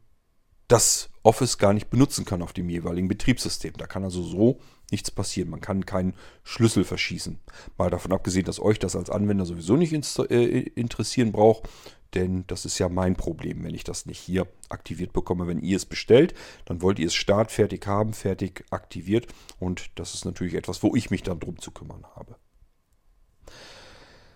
[0.67, 3.74] das Office gar nicht benutzen kann auf dem jeweiligen Betriebssystem.
[3.78, 4.59] Da kann also so
[4.91, 5.49] nichts passieren.
[5.49, 6.13] Man kann keinen
[6.43, 7.39] Schlüssel verschießen.
[7.78, 11.67] Mal davon abgesehen, dass euch das als Anwender sowieso nicht äh, interessieren braucht.
[12.14, 15.47] Denn das ist ja mein Problem, wenn ich das nicht hier aktiviert bekomme.
[15.47, 16.34] Wenn ihr es bestellt,
[16.66, 19.28] dann wollt ihr es startfertig haben, fertig aktiviert.
[19.59, 22.36] Und das ist natürlich etwas, wo ich mich dann drum zu kümmern habe.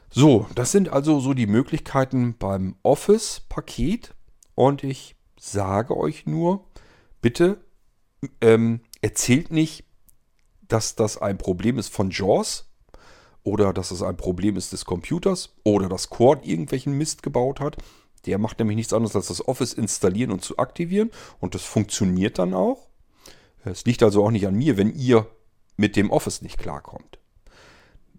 [0.10, 4.16] So, das sind also so die Möglichkeiten beim Office-Paket.
[4.56, 6.66] Und ich sage euch nur,
[7.22, 7.66] bitte
[8.40, 9.84] ähm, erzählt nicht,
[10.68, 12.72] dass das ein Problem ist von JAWS,
[13.46, 17.78] oder dass es ein Problem ist des Computers oder dass Cord irgendwelchen Mist gebaut hat.
[18.26, 22.40] Der macht nämlich nichts anderes als das Office installieren und zu aktivieren und das funktioniert
[22.40, 22.90] dann auch.
[23.64, 25.28] Es liegt also auch nicht an mir, wenn ihr
[25.78, 27.20] mit dem Office nicht klarkommt.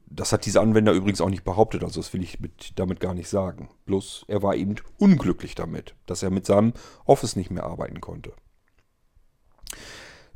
[0.08, 3.12] Das hat dieser Anwender übrigens auch nicht behauptet, also das will ich mit, damit gar
[3.12, 3.68] nicht sagen.
[3.84, 6.72] Bloß er war eben unglücklich damit, dass er mit seinem
[7.04, 8.32] Office nicht mehr arbeiten konnte.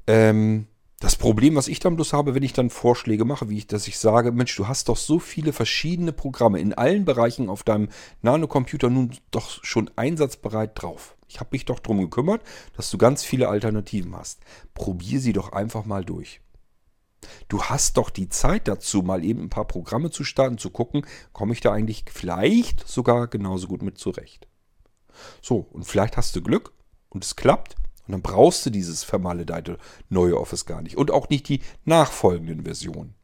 [0.08, 0.66] Ähm,
[1.00, 3.88] das Problem, was ich dann bloß habe, wenn ich dann Vorschläge mache, wie ich, dass
[3.88, 7.88] ich sage, Mensch, du hast doch so viele verschiedene Programme in allen Bereichen auf deinem
[8.20, 11.16] Nano-Computer nun doch schon einsatzbereit drauf.
[11.26, 12.42] Ich habe mich doch darum gekümmert,
[12.76, 14.40] dass du ganz viele Alternativen hast.
[14.74, 16.42] Probier sie doch einfach mal durch.
[17.48, 21.06] Du hast doch die Zeit dazu, mal eben ein paar Programme zu starten, zu gucken,
[21.32, 24.48] komme ich da eigentlich vielleicht sogar genauso gut mit zurecht.
[25.40, 26.72] So, und vielleicht hast du Glück
[27.08, 27.76] und es klappt
[28.10, 30.96] und dann brauchst du dieses vermaledeite neue Office gar nicht.
[30.96, 33.14] Und auch nicht die nachfolgenden Versionen.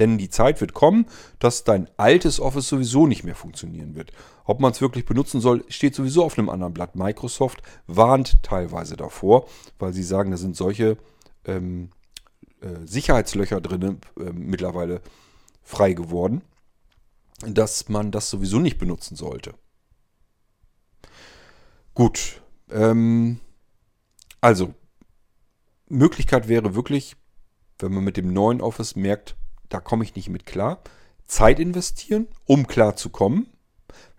[0.00, 1.06] Denn die Zeit wird kommen,
[1.38, 4.10] dass dein altes Office sowieso nicht mehr funktionieren wird.
[4.44, 6.96] Ob man es wirklich benutzen soll, steht sowieso auf einem anderen Blatt.
[6.96, 9.46] Microsoft warnt teilweise davor,
[9.78, 10.96] weil sie sagen, da sind solche
[11.44, 11.90] ähm,
[12.60, 15.02] äh, Sicherheitslöcher drin äh, mittlerweile
[15.62, 16.42] frei geworden,
[17.46, 19.54] dass man das sowieso nicht benutzen sollte.
[21.94, 22.42] Gut.
[22.72, 23.38] Ähm,
[24.46, 24.74] Also,
[25.88, 27.16] Möglichkeit wäre wirklich,
[27.80, 29.34] wenn man mit dem neuen Office merkt,
[29.68, 30.78] da komme ich nicht mit klar,
[31.26, 33.48] Zeit investieren, um klar zu kommen.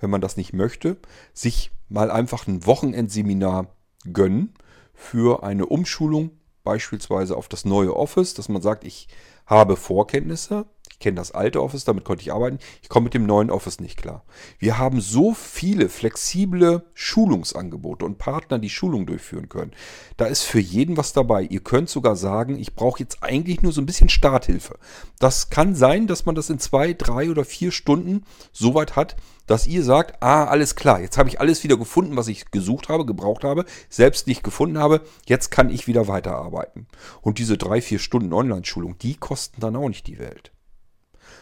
[0.01, 0.97] Wenn man das nicht möchte,
[1.31, 3.73] sich mal einfach ein Wochenendseminar
[4.11, 4.53] gönnen
[4.93, 6.31] für eine Umschulung,
[6.65, 9.07] beispielsweise auf das neue Office, dass man sagt, ich
[9.45, 12.59] habe Vorkenntnisse, ich kenne das alte Office, damit konnte ich arbeiten.
[12.81, 14.23] Ich komme mit dem neuen Office nicht klar.
[14.57, 19.73] Wir haben so viele flexible Schulungsangebote und Partner, die Schulungen durchführen können.
[20.17, 21.43] Da ist für jeden was dabei.
[21.43, 24.79] Ihr könnt sogar sagen, ich brauche jetzt eigentlich nur so ein bisschen Starthilfe.
[25.19, 29.15] Das kann sein, dass man das in zwei, drei oder vier Stunden so weit hat,
[29.45, 32.89] dass ihr sagt, ah, alles klar, jetzt habe ich alles wieder gefunden, was ich gesucht
[32.89, 36.87] habe, gebraucht habe, selbst nicht gefunden habe, jetzt kann ich wieder weiterarbeiten.
[37.21, 40.51] Und diese drei, vier Stunden Online-Schulung, die kosten dann auch nicht die Welt.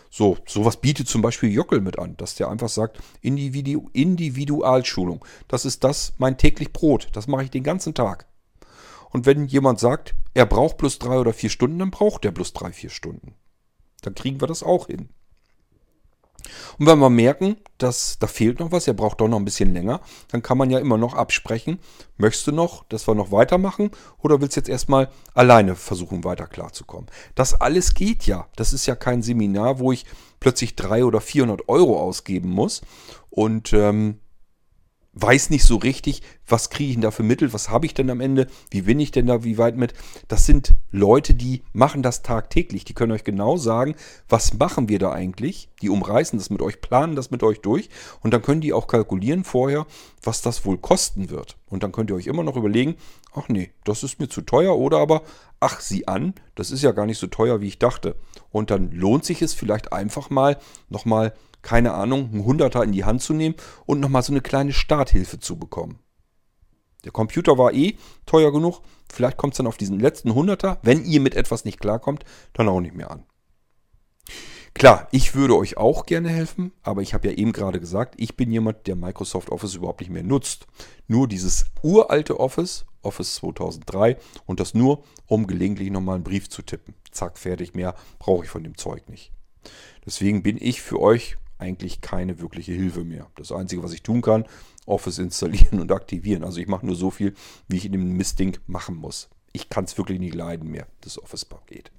[0.09, 5.25] So, sowas bietet zum Beispiel Jockel mit an, dass der einfach sagt, Individu Individualschulung.
[5.47, 7.09] Das ist das, mein täglich Brot.
[7.13, 8.27] Das mache ich den ganzen Tag.
[9.09, 12.53] Und wenn jemand sagt, er braucht plus drei oder vier Stunden, dann braucht er plus
[12.53, 13.33] drei, vier Stunden.
[14.01, 15.09] Dann kriegen wir das auch hin.
[16.77, 19.73] Und wenn wir merken, dass da fehlt noch was, er braucht doch noch ein bisschen
[19.73, 21.79] länger, dann kann man ja immer noch absprechen,
[22.17, 26.47] möchtest du noch, dass wir noch weitermachen oder willst du jetzt erstmal alleine versuchen, weiter
[26.47, 27.07] klarzukommen?
[27.35, 28.47] Das alles geht ja.
[28.55, 30.05] Das ist ja kein Seminar, wo ich
[30.39, 32.81] plötzlich 300 oder 400 Euro ausgeben muss
[33.29, 34.19] und ähm,
[35.15, 38.09] weiß nicht so richtig, was kriege ich denn da für Mittel, was habe ich denn
[38.09, 39.93] am Ende, wie bin ich denn da, wie weit mit.
[40.27, 43.95] Das sind Leute, die machen das tagtäglich, die können euch genau sagen,
[44.27, 45.69] was machen wir da eigentlich.
[45.81, 47.89] Die umreißen das mit euch, planen das mit euch durch
[48.21, 49.87] und dann können die auch kalkulieren vorher,
[50.21, 51.57] was das wohl kosten wird.
[51.67, 52.95] Und dann könnt ihr euch immer noch überlegen,
[53.33, 55.23] ach nee, das ist mir zu teuer oder aber,
[55.61, 58.15] ach sieh an, das ist ja gar nicht so teuer, wie ich dachte.
[58.51, 60.57] Und dann lohnt sich es vielleicht einfach mal
[60.89, 61.33] nochmal
[61.65, 63.55] keine Ahnung, einen Hunderter in die Hand zu nehmen
[63.85, 65.99] und nochmal so eine kleine Starthilfe zu bekommen.
[67.03, 68.81] Der Computer war eh teuer genug.
[69.11, 72.69] Vielleicht kommt es dann auf diesen letzten Hunderter, wenn ihr mit etwas nicht klarkommt, dann
[72.69, 73.25] auch nicht mehr an.
[74.75, 78.35] Klar, ich würde euch auch gerne helfen, aber ich habe ja eben gerade gesagt, ich
[78.35, 80.67] bin jemand, der Microsoft Office überhaupt nicht mehr nutzt.
[81.07, 86.61] Nur dieses uralte Office, Office 2003 und das nur, um gelegentlich nochmal einen Brief zu
[86.61, 86.93] tippen.
[87.11, 89.31] Zack, fertig, mehr brauche ich von dem Zeug nicht.
[90.05, 93.27] Deswegen bin ich für euch eigentlich keine wirkliche Hilfe mehr.
[93.35, 94.45] Das Einzige, was ich tun kann,
[94.85, 96.43] Office installieren und aktivieren.
[96.43, 97.33] Also ich mache nur so viel,
[97.67, 99.29] wie ich in dem Mistding machen muss.
[99.53, 101.91] Ich kann es wirklich nicht leiden mehr, das Office-Paket.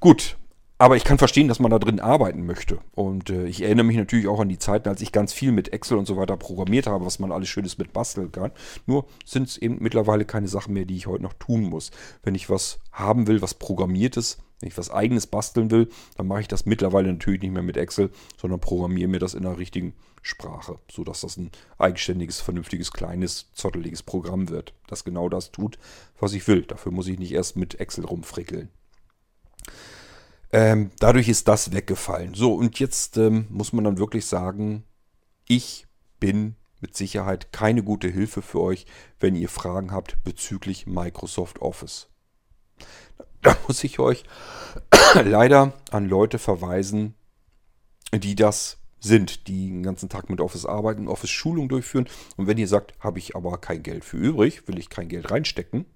[0.00, 0.38] Gut,
[0.80, 2.78] aber ich kann verstehen, dass man da drin arbeiten möchte.
[2.94, 5.72] Und äh, ich erinnere mich natürlich auch an die Zeiten, als ich ganz viel mit
[5.72, 8.52] Excel und so weiter programmiert habe, was man alles Schönes mit basteln kann.
[8.86, 11.90] Nur sind es eben mittlerweile keine Sachen mehr, die ich heute noch tun muss.
[12.22, 16.26] Wenn ich was haben will, was programmiert ist, wenn ich was eigenes basteln will, dann
[16.26, 19.58] mache ich das mittlerweile natürlich nicht mehr mit Excel, sondern programmiere mir das in der
[19.58, 25.78] richtigen Sprache, sodass das ein eigenständiges, vernünftiges, kleines, zotteliges Programm wird, das genau das tut,
[26.18, 26.62] was ich will.
[26.62, 28.68] Dafür muss ich nicht erst mit Excel rumfrickeln.
[30.50, 32.34] Ähm, dadurch ist das weggefallen.
[32.34, 34.84] So, und jetzt ähm, muss man dann wirklich sagen,
[35.46, 35.86] ich
[36.20, 38.86] bin mit Sicherheit keine gute Hilfe für euch,
[39.20, 42.08] wenn ihr Fragen habt bezüglich Microsoft Office.
[43.42, 44.24] Da muss ich euch
[45.14, 47.14] leider an Leute verweisen,
[48.12, 52.08] die das sind, die den ganzen Tag mit Office arbeiten, Office Schulung durchführen.
[52.36, 55.30] Und wenn ihr sagt, habe ich aber kein Geld für übrig, will ich kein Geld
[55.30, 55.86] reinstecken,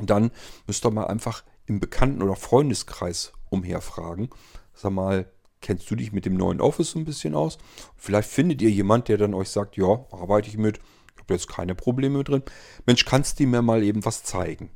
[0.00, 0.30] dann
[0.66, 4.30] müsst ihr mal einfach im Bekannten- oder Freundeskreis umherfragen.
[4.74, 7.58] Sag mal, kennst du dich mit dem neuen Office so ein bisschen aus?
[7.96, 10.78] Vielleicht findet ihr jemand, der dann euch sagt, ja, arbeite ich mit,
[11.14, 12.42] ich habe jetzt keine Probleme drin.
[12.86, 14.70] Mensch, kannst du mir mal eben was zeigen?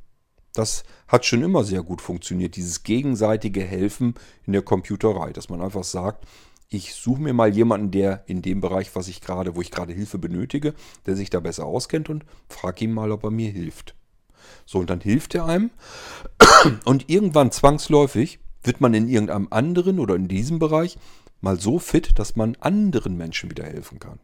[0.53, 4.13] Das hat schon immer sehr gut funktioniert, dieses gegenseitige Helfen
[4.45, 6.25] in der Computerei, dass man einfach sagt,
[6.69, 9.93] ich suche mir mal jemanden, der in dem Bereich, was ich gerade, wo ich gerade
[9.93, 10.73] Hilfe benötige,
[11.05, 13.95] der sich da besser auskennt und frage ihn mal, ob er mir hilft.
[14.65, 15.71] So, und dann hilft er einem.
[16.85, 20.97] Und irgendwann zwangsläufig wird man in irgendeinem anderen oder in diesem Bereich
[21.41, 24.19] mal so fit, dass man anderen Menschen wieder helfen kann.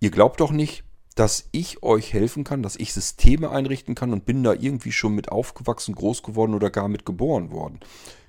[0.00, 0.84] Ihr glaubt doch nicht,
[1.14, 5.14] dass ich euch helfen kann, dass ich Systeme einrichten kann und bin da irgendwie schon
[5.14, 7.80] mit aufgewachsen, groß geworden oder gar mit geboren worden.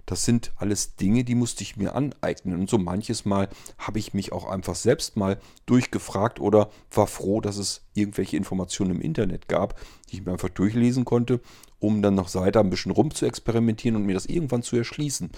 [0.06, 2.60] Das sind alles Dinge, die musste ich mir aneignen.
[2.60, 7.42] Und so manches Mal habe ich mich auch einfach selbst mal durchgefragt oder war froh,
[7.42, 9.80] dass es irgendwelche Informationen im Internet gab,
[10.10, 11.42] die ich mir einfach durchlesen konnte,
[11.80, 15.32] um dann noch weiter ein bisschen rum zu experimentieren und mir das irgendwann zu erschließen.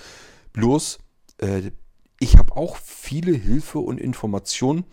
[0.51, 0.99] Bloß,
[1.37, 1.71] äh,
[2.19, 4.85] ich habe auch viele Hilfe und Informationen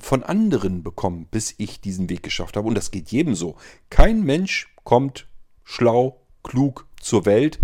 [0.00, 2.68] von anderen bekommen, bis ich diesen Weg geschafft habe.
[2.68, 3.56] Und das geht jedem so.
[3.90, 5.28] Kein Mensch kommt
[5.64, 7.58] schlau, klug zur Welt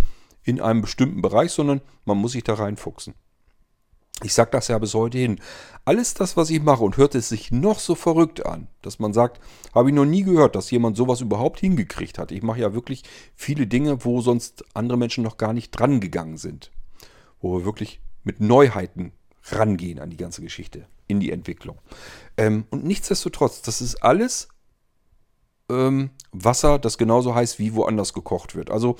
[0.44, 3.14] in einem bestimmten Bereich, sondern man muss sich da reinfuchsen.
[4.24, 5.40] Ich sage das ja bis heute hin.
[5.84, 9.12] Alles das, was ich mache und hört es sich noch so verrückt an, dass man
[9.12, 9.40] sagt,
[9.74, 12.30] habe ich noch nie gehört, dass jemand sowas überhaupt hingekriegt hat.
[12.30, 13.02] Ich mache ja wirklich
[13.34, 16.70] viele Dinge, wo sonst andere Menschen noch gar nicht dran gegangen sind.
[17.40, 19.12] Wo wir wirklich mit Neuheiten
[19.50, 21.78] rangehen an die ganze Geschichte, in die Entwicklung.
[22.36, 24.48] Ähm, und nichtsdestotrotz, das ist alles
[25.70, 28.70] ähm, Wasser, das genauso heiß wie woanders gekocht wird.
[28.70, 28.96] Also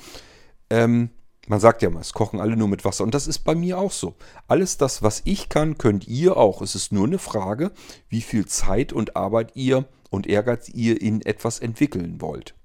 [0.69, 1.09] ähm,
[1.47, 3.03] man sagt ja mal, es kochen alle nur mit Wasser.
[3.03, 4.15] Und das ist bei mir auch so.
[4.47, 6.61] Alles das, was ich kann, könnt ihr auch.
[6.61, 7.71] Es ist nur eine Frage,
[8.07, 12.55] wie viel Zeit und Arbeit ihr und Ehrgeiz ihr in etwas entwickeln wollt.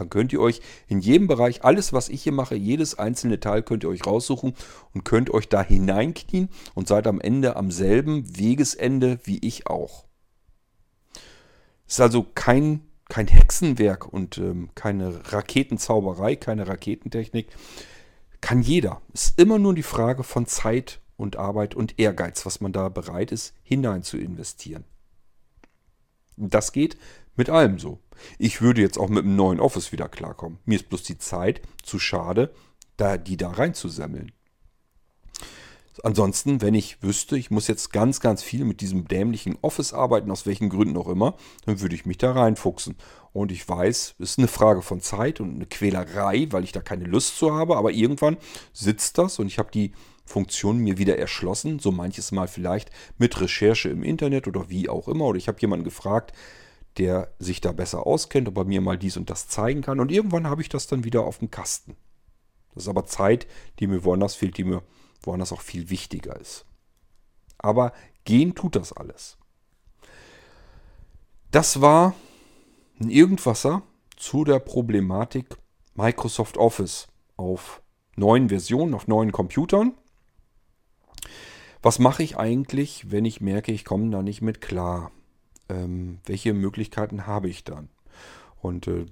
[0.00, 3.62] Dann könnt ihr euch in jedem Bereich, alles was ich hier mache, jedes einzelne Teil
[3.62, 4.54] könnt ihr euch raussuchen
[4.94, 10.06] und könnt euch da hineinknien und seid am Ende am selben Wegesende wie ich auch.
[11.86, 12.80] Es ist also kein,
[13.10, 17.48] kein Hexenwerk und ähm, keine Raketenzauberei, keine Raketentechnik.
[18.40, 19.02] Kann jeder.
[19.12, 22.88] Es ist immer nur die Frage von Zeit und Arbeit und Ehrgeiz, was man da
[22.88, 24.84] bereit ist, hinein zu investieren.
[26.38, 26.96] Das geht
[27.40, 28.00] mit allem so.
[28.36, 30.58] Ich würde jetzt auch mit einem neuen Office wieder klarkommen.
[30.66, 32.52] Mir ist bloß die Zeit zu schade,
[32.98, 34.32] da die da reinzusammeln.
[36.04, 40.30] Ansonsten, wenn ich wüsste, ich muss jetzt ganz, ganz viel mit diesem dämlichen Office arbeiten,
[40.30, 41.34] aus welchen Gründen auch immer,
[41.64, 42.96] dann würde ich mich da reinfuchsen.
[43.32, 46.82] Und ich weiß, es ist eine Frage von Zeit und eine Quälerei, weil ich da
[46.82, 48.36] keine Lust zu habe, aber irgendwann
[48.74, 49.92] sitzt das und ich habe die
[50.26, 55.08] Funktion mir wieder erschlossen, so manches Mal vielleicht mit Recherche im Internet oder wie auch
[55.08, 55.24] immer.
[55.24, 56.34] Oder ich habe jemanden gefragt,
[56.98, 60.00] der sich da besser auskennt, ob er mir mal dies und das zeigen kann.
[60.00, 61.96] Und irgendwann habe ich das dann wieder auf dem Kasten.
[62.74, 63.46] Das ist aber Zeit,
[63.78, 64.82] die mir woanders fehlt, die mir
[65.22, 66.64] woanders auch viel wichtiger ist.
[67.58, 67.92] Aber
[68.24, 69.36] gehen tut das alles.
[71.50, 72.14] Das war
[73.00, 73.82] ein Irgendwasser
[74.16, 75.56] zu der Problematik
[75.94, 77.82] Microsoft Office auf
[78.16, 79.94] neuen Versionen, auf neuen Computern.
[81.82, 85.10] Was mache ich eigentlich, wenn ich merke, ich komme da nicht mit klar?
[85.70, 87.88] Ähm, welche Möglichkeiten habe ich dann?
[88.60, 89.06] Und äh,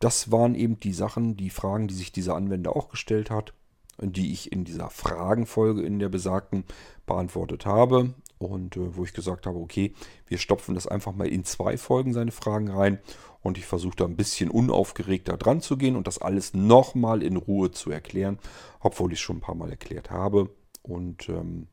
[0.00, 3.54] das waren eben die Sachen, die Fragen, die sich dieser Anwender auch gestellt hat
[4.00, 6.64] die ich in dieser Fragenfolge in der besagten
[7.06, 8.14] beantwortet habe.
[8.38, 9.94] Und äh, wo ich gesagt habe, okay,
[10.26, 12.98] wir stopfen das einfach mal in zwei Folgen seine Fragen rein.
[13.42, 17.36] Und ich versuche da ein bisschen unaufgeregter dran zu gehen und das alles nochmal in
[17.36, 18.38] Ruhe zu erklären,
[18.80, 20.50] obwohl ich es schon ein paar Mal erklärt habe.
[20.82, 21.68] Und ähm,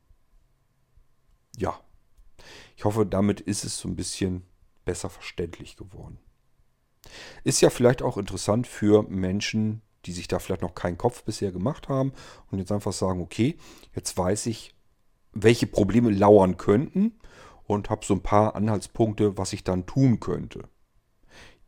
[1.57, 1.79] ja,
[2.77, 4.43] ich hoffe, damit ist es so ein bisschen
[4.85, 6.17] besser verständlich geworden.
[7.43, 11.51] Ist ja vielleicht auch interessant für Menschen, die sich da vielleicht noch keinen Kopf bisher
[11.51, 12.13] gemacht haben
[12.51, 13.57] und jetzt einfach sagen, okay,
[13.93, 14.73] jetzt weiß ich,
[15.33, 17.19] welche Probleme lauern könnten
[17.65, 20.63] und habe so ein paar Anhaltspunkte, was ich dann tun könnte.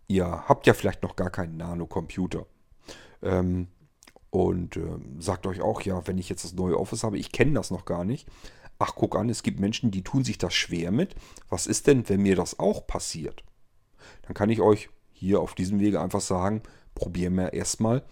[0.08, 2.46] Ihr habt ja vielleicht noch gar keinen Nano-Computer.
[3.22, 3.68] Ähm,
[4.30, 7.54] und äh, sagt euch auch, ja, wenn ich jetzt das neue Office habe, ich kenne
[7.54, 8.28] das noch gar nicht.
[8.84, 11.14] Ach, guck an, es gibt Menschen, die tun sich das schwer mit.
[11.50, 13.44] Was ist denn, wenn mir das auch passiert?
[14.24, 16.64] Dann kann ich euch hier auf diesem Wege einfach sagen,
[16.96, 18.04] probieren wir erstmal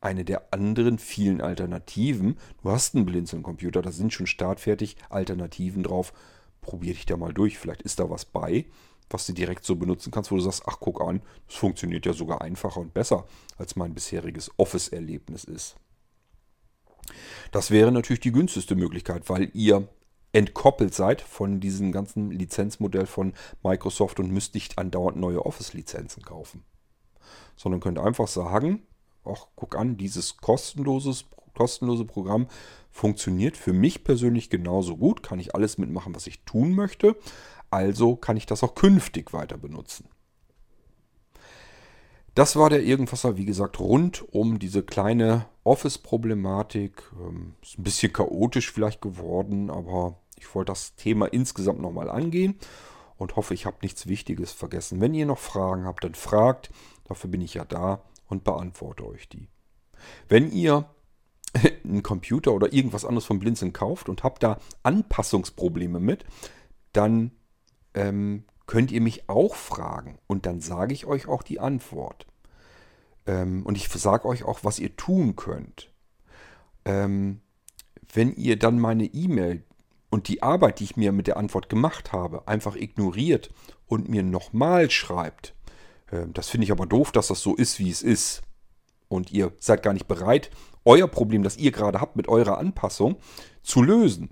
[0.00, 2.38] eine der anderen vielen Alternativen.
[2.60, 6.12] Du hast einen Blinzeln-Computer, da sind schon startfertig Alternativen drauf.
[6.60, 7.56] Probier dich da mal durch.
[7.56, 8.66] Vielleicht ist da was bei,
[9.08, 12.12] was du direkt so benutzen kannst, wo du sagst, ach guck an, das funktioniert ja
[12.12, 15.76] sogar einfacher und besser, als mein bisheriges Office-Erlebnis ist.
[17.52, 19.88] Das wäre natürlich die günstigste Möglichkeit, weil ihr
[20.36, 23.32] entkoppelt seid von diesem ganzen Lizenzmodell von
[23.62, 26.62] Microsoft und müsst nicht andauernd neue Office-Lizenzen kaufen.
[27.56, 28.82] Sondern könnt einfach sagen,
[29.24, 31.24] ach, guck an, dieses kostenloses,
[31.54, 32.48] kostenlose Programm
[32.90, 37.16] funktioniert für mich persönlich genauso gut, kann ich alles mitmachen, was ich tun möchte,
[37.70, 40.06] also kann ich das auch künftig weiter benutzen.
[42.34, 47.02] Das war der Irgendwasser, wie gesagt, rund um diese kleine Office-Problematik.
[47.18, 52.56] Ähm, ist ein bisschen chaotisch vielleicht geworden, aber ich wollte das Thema insgesamt nochmal angehen
[53.16, 55.00] und hoffe, ich habe nichts Wichtiges vergessen.
[55.00, 56.70] Wenn ihr noch Fragen habt, dann fragt.
[57.04, 59.48] Dafür bin ich ja da und beantworte euch die.
[60.28, 60.88] Wenn ihr
[61.84, 66.24] einen Computer oder irgendwas anderes vom Blinzeln kauft und habt da Anpassungsprobleme mit,
[66.92, 67.32] dann
[67.94, 72.26] ähm, könnt ihr mich auch fragen und dann sage ich euch auch die Antwort.
[73.26, 75.92] Ähm, und ich sage euch auch, was ihr tun könnt.
[76.84, 77.40] Ähm,
[78.12, 79.64] wenn ihr dann meine E-Mail
[80.10, 83.50] und die Arbeit, die ich mir mit der Antwort gemacht habe, einfach ignoriert
[83.86, 85.54] und mir nochmal schreibt,
[86.12, 88.42] ähm, das finde ich aber doof, dass das so ist, wie es ist.
[89.08, 90.50] Und ihr seid gar nicht bereit,
[90.84, 93.16] euer Problem, das ihr gerade habt mit eurer Anpassung,
[93.62, 94.30] zu lösen.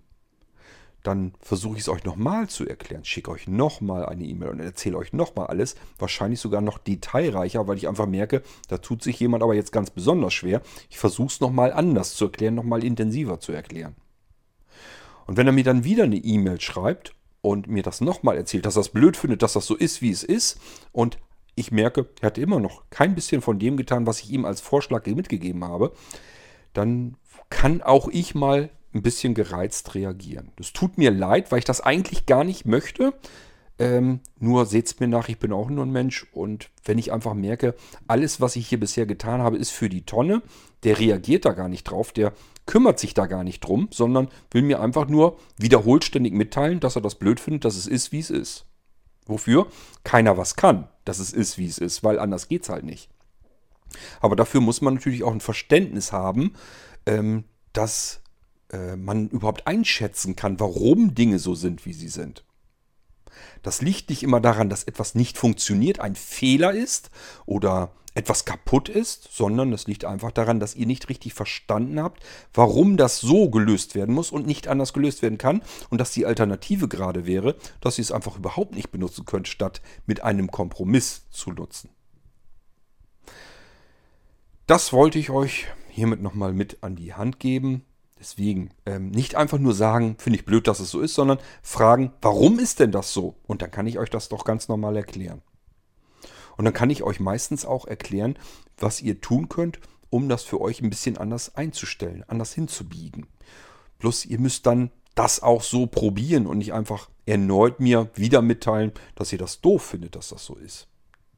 [1.03, 3.05] Dann versuche ich es euch nochmal zu erklären.
[3.05, 5.75] Schicke euch nochmal eine E-Mail und erzähle euch nochmal alles.
[5.99, 9.91] Wahrscheinlich sogar noch detailreicher, weil ich einfach merke, da tut sich jemand aber jetzt ganz
[9.91, 10.63] besonders schwer.
[10.89, 13.97] Ich versuche es nochmal anders zu erklären, nochmal intensiver zu erklären.
[15.27, 18.77] Und wenn er mir dann wieder eine E-Mail schreibt und mir das nochmal erzählt, dass
[18.77, 20.59] er es blöd findet, dass das so ist, wie es ist,
[20.93, 21.19] und
[21.55, 24.61] ich merke, er hat immer noch kein bisschen von dem getan, was ich ihm als
[24.61, 25.93] Vorschlag mitgegeben habe,
[26.73, 27.17] dann
[27.51, 30.53] kann auch ich mal ein bisschen gereizt reagieren.
[30.57, 33.13] Das tut mir leid, weil ich das eigentlich gar nicht möchte.
[33.79, 37.35] Ähm, nur seht's mir nach, ich bin auch nur ein Mensch und wenn ich einfach
[37.35, 37.75] merke,
[38.07, 40.43] alles, was ich hier bisher getan habe, ist für die Tonne,
[40.85, 42.33] der reagiert da gar nicht drauf, der
[42.67, 46.97] kümmert sich da gar nicht drum, sondern will mir einfach nur wiederholt ständig mitteilen, dass
[46.97, 48.67] er das blöd findet, dass es ist, wie es ist.
[49.27, 49.67] Wofür
[50.05, 53.09] keiner was kann, dass es ist, wie es ist, weil anders geht's halt nicht.
[54.21, 56.53] Aber dafür muss man natürlich auch ein Verständnis haben,
[57.07, 58.21] ähm, dass
[58.71, 62.45] äh, man überhaupt einschätzen kann, warum Dinge so sind, wie sie sind.
[63.63, 67.11] Das liegt nicht immer daran, dass etwas nicht funktioniert, ein Fehler ist
[67.47, 72.23] oder etwas kaputt ist, sondern es liegt einfach daran, dass ihr nicht richtig verstanden habt,
[72.53, 76.25] warum das so gelöst werden muss und nicht anders gelöst werden kann und dass die
[76.25, 81.29] Alternative gerade wäre, dass ihr es einfach überhaupt nicht benutzen könnt, statt mit einem Kompromiss
[81.31, 81.91] zu nutzen.
[84.67, 87.85] Das wollte ich euch hiermit nochmal mit an die Hand geben.
[88.25, 92.11] Deswegen ähm, nicht einfach nur sagen, finde ich blöd, dass es so ist, sondern fragen,
[92.23, 93.35] warum ist denn das so?
[93.47, 95.43] Und dann kann ich euch das doch ganz normal erklären.
[96.57, 98.39] Und dann kann ich euch meistens auch erklären,
[98.79, 103.27] was ihr tun könnt, um das für euch ein bisschen anders einzustellen, anders hinzubiegen.
[103.99, 108.93] Plus ihr müsst dann das auch so probieren und nicht einfach erneut mir wieder mitteilen,
[109.17, 110.89] dass ihr das doof findet, dass das so ist.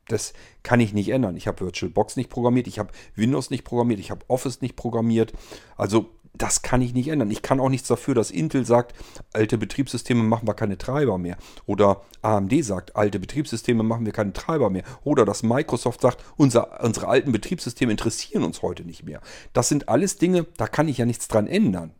[0.06, 1.36] Das kann ich nicht ändern.
[1.36, 5.32] Ich habe VirtualBox nicht programmiert, ich habe Windows nicht programmiert, ich habe Office nicht programmiert.
[5.76, 7.30] Also das kann ich nicht ändern.
[7.30, 8.94] Ich kann auch nichts dafür, dass Intel sagt,
[9.32, 11.36] alte Betriebssysteme machen wir keine Treiber mehr.
[11.66, 14.84] Oder AMD sagt, alte Betriebssysteme machen wir keine Treiber mehr.
[15.04, 19.20] Oder dass Microsoft sagt, unser, unsere alten Betriebssysteme interessieren uns heute nicht mehr.
[19.52, 21.94] Das sind alles Dinge, da kann ich ja nichts dran ändern.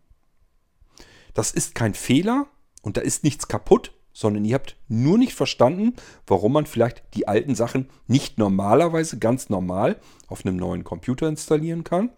[1.35, 2.47] Das ist kein Fehler
[2.83, 5.95] und da ist nichts kaputt, sondern ihr habt nur nicht verstanden,
[6.27, 11.85] warum man vielleicht die alten Sachen nicht normalerweise ganz normal auf einem neuen Computer installieren
[11.85, 12.11] kann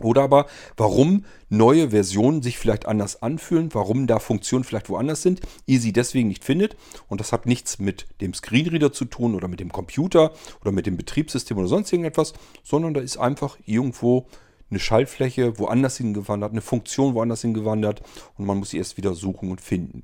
[0.00, 5.40] oder aber, warum neue Versionen sich vielleicht anders anfühlen, warum da Funktionen vielleicht woanders sind,
[5.66, 6.76] ihr sie deswegen nicht findet.
[7.08, 10.86] Und das hat nichts mit dem Screenreader zu tun oder mit dem Computer oder mit
[10.86, 12.32] dem Betriebssystem oder sonst irgendetwas,
[12.64, 14.26] sondern da ist einfach irgendwo
[14.70, 18.02] eine Schaltfläche woanders hingewandert, eine Funktion woanders hingewandert
[18.36, 20.02] und man muss sie erst wieder suchen und finden.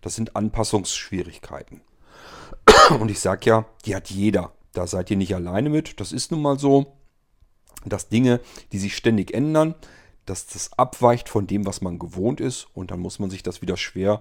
[0.00, 1.82] Das sind Anpassungsschwierigkeiten.
[2.98, 4.52] Und ich sage ja, die hat jeder.
[4.72, 6.00] Da seid ihr nicht alleine mit.
[6.00, 6.97] Das ist nun mal so
[7.84, 8.40] dass Dinge,
[8.72, 9.74] die sich ständig ändern,
[10.26, 13.62] dass das abweicht von dem, was man gewohnt ist und dann muss man sich das
[13.62, 14.20] wieder schweren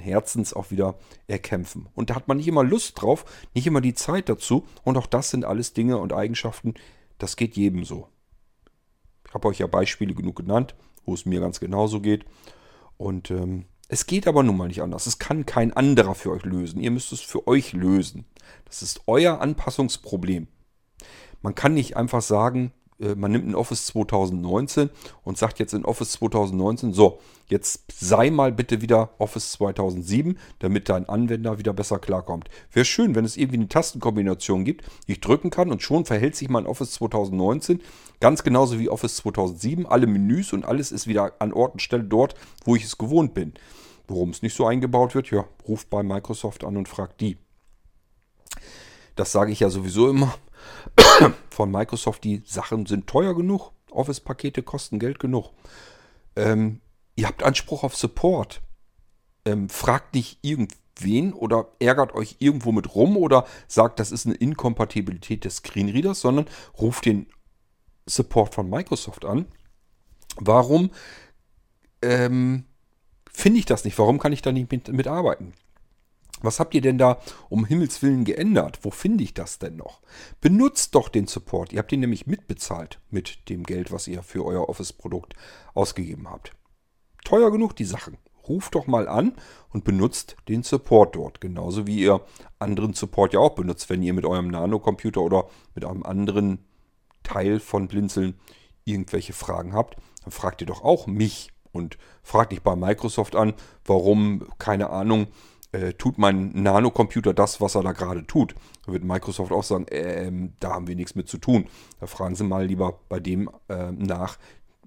[0.00, 0.94] Herzens auch wieder
[1.26, 1.88] erkämpfen.
[1.94, 5.06] Und da hat man nicht immer Lust drauf, nicht immer die Zeit dazu und auch
[5.06, 6.74] das sind alles Dinge und Eigenschaften,
[7.18, 8.08] das geht jedem so.
[9.28, 10.74] Ich habe euch ja Beispiele genug genannt,
[11.04, 12.24] wo es mir ganz genauso geht
[12.96, 15.06] und ähm, es geht aber nun mal nicht anders.
[15.06, 16.80] Es kann kein anderer für euch lösen.
[16.80, 18.24] Ihr müsst es für euch lösen.
[18.64, 20.48] Das ist euer Anpassungsproblem.
[21.42, 24.90] Man kann nicht einfach sagen, man nimmt ein Office 2019
[25.24, 27.18] und sagt jetzt in Office 2019, so,
[27.48, 32.48] jetzt sei mal bitte wieder Office 2007, damit dein Anwender wieder besser klarkommt.
[32.72, 36.36] Wäre schön, wenn es irgendwie eine Tastenkombination gibt, die ich drücken kann und schon verhält
[36.36, 37.80] sich mein Office 2019
[38.20, 39.86] ganz genauso wie Office 2007.
[39.86, 42.34] Alle Menüs und alles ist wieder an Ort und Stelle dort,
[42.64, 43.54] wo ich es gewohnt bin.
[44.06, 47.38] Warum es nicht so eingebaut wird, ja, ruft bei Microsoft an und fragt die.
[49.16, 50.34] Das sage ich ja sowieso immer
[51.50, 53.72] von Microsoft, die Sachen sind teuer genug.
[53.90, 55.50] Office-Pakete kosten Geld genug.
[56.36, 56.80] Ähm,
[57.16, 58.60] ihr habt Anspruch auf Support.
[59.44, 64.34] Ähm, fragt nicht irgendwen oder ärgert euch irgendwo mit rum oder sagt, das ist eine
[64.34, 66.46] Inkompatibilität des Screenreaders, sondern
[66.80, 67.26] ruft den
[68.06, 69.46] Support von Microsoft an.
[70.36, 70.90] Warum
[72.02, 72.64] ähm,
[73.30, 73.98] finde ich das nicht?
[73.98, 75.52] Warum kann ich da nicht mit, mitarbeiten?
[76.44, 77.18] Was habt ihr denn da
[77.48, 78.80] um Himmels Willen geändert?
[78.82, 80.00] Wo finde ich das denn noch?
[80.40, 81.72] Benutzt doch den Support.
[81.72, 85.34] Ihr habt ihn nämlich mitbezahlt mit dem Geld, was ihr für euer Office-Produkt
[85.74, 86.52] ausgegeben habt.
[87.24, 88.18] Teuer genug die Sachen.
[88.46, 89.32] Ruft doch mal an
[89.70, 91.40] und benutzt den Support dort.
[91.40, 92.20] Genauso wie ihr
[92.58, 96.58] anderen Support ja auch benutzt, wenn ihr mit eurem Nano-Computer oder mit einem anderen
[97.22, 98.38] Teil von Blinzeln
[98.84, 99.96] irgendwelche Fragen habt.
[100.22, 105.26] Dann fragt ihr doch auch mich und fragt nicht bei Microsoft an, warum, keine Ahnung,
[105.74, 108.54] äh, tut mein Nanocomputer das, was er da gerade tut.
[108.86, 111.66] Da wird Microsoft auch sagen, ähm, da haben wir nichts mit zu tun.
[112.00, 114.38] Da fragen Sie mal lieber bei dem äh, nach,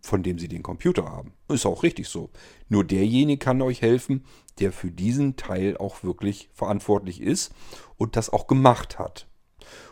[0.02, 1.34] von dem Sie den Computer haben.
[1.50, 2.30] Ist auch richtig so.
[2.70, 4.26] Nur derjenige kann euch helfen,
[4.60, 7.54] der für diesen Teil auch wirklich verantwortlich ist
[7.98, 9.28] und das auch gemacht hat.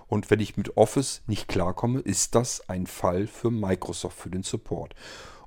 [0.07, 4.43] Und wenn ich mit Office nicht klarkomme, ist das ein Fall für Microsoft, für den
[4.43, 4.95] Support.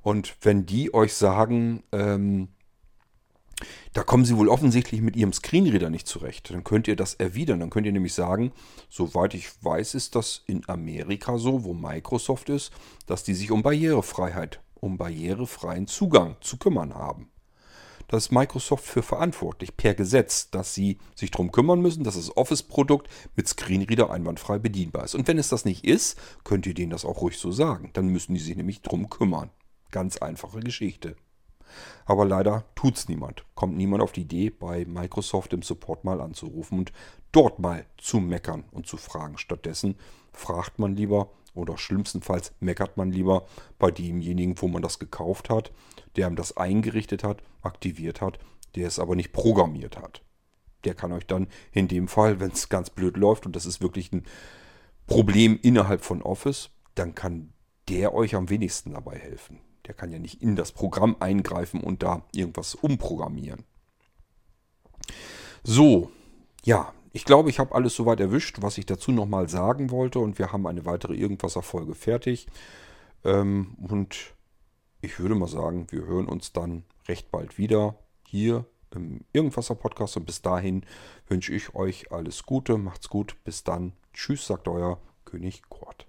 [0.01, 2.49] Und wenn die euch sagen, ähm,
[3.93, 6.49] Da kommen Sie wohl offensichtlich mit Ihrem Screenreader nicht zurecht.
[6.51, 7.59] Dann könnt ihr das erwidern.
[7.59, 8.51] Dann könnt ihr nämlich sagen,
[8.89, 12.71] soweit ich weiß, ist das in Amerika so, wo Microsoft ist,
[13.05, 17.29] dass die sich um Barrierefreiheit, um barrierefreien Zugang zu kümmern haben.
[18.09, 22.35] Da ist Microsoft für verantwortlich, per Gesetz, dass sie sich darum kümmern müssen, dass das
[22.35, 25.13] Office-Produkt mit Screenreader einwandfrei bedienbar ist.
[25.13, 27.91] Und wenn es das nicht ist, könnt ihr denen das auch ruhig so sagen.
[27.93, 29.51] Dann müssen die sich nämlich darum kümmern.
[29.91, 31.15] Ganz einfache Geschichte.
[32.05, 33.45] Aber leider tut es niemand.
[33.55, 36.91] Kommt niemand auf die Idee, bei Microsoft im Support mal anzurufen und
[37.31, 39.37] dort mal zu meckern und zu fragen.
[39.37, 39.95] Stattdessen
[40.33, 43.45] fragt man lieber oder schlimmstenfalls meckert man lieber
[43.77, 45.71] bei demjenigen, wo man das gekauft hat,
[46.15, 48.39] der das eingerichtet hat, aktiviert hat,
[48.75, 50.21] der es aber nicht programmiert hat.
[50.85, 53.81] Der kann euch dann in dem Fall, wenn es ganz blöd läuft und das ist
[53.81, 54.23] wirklich ein
[55.07, 57.53] Problem innerhalb von Office, dann kann
[57.89, 59.59] der euch am wenigsten dabei helfen.
[59.85, 63.63] Der kann ja nicht in das Programm eingreifen und da irgendwas umprogrammieren.
[65.63, 66.11] So,
[66.63, 70.19] ja, ich glaube, ich habe alles soweit erwischt, was ich dazu nochmal sagen wollte.
[70.19, 72.47] Und wir haben eine weitere Irgendwas-Erfolge fertig.
[73.23, 74.33] Ähm, und
[75.01, 77.95] ich würde mal sagen, wir hören uns dann recht bald wieder
[78.27, 80.17] hier im Irgendwasser Podcast.
[80.17, 80.85] Und bis dahin
[81.27, 82.77] wünsche ich euch alles Gute.
[82.77, 83.35] Macht's gut.
[83.43, 83.93] Bis dann.
[84.13, 86.08] Tschüss, sagt euer König Kurt.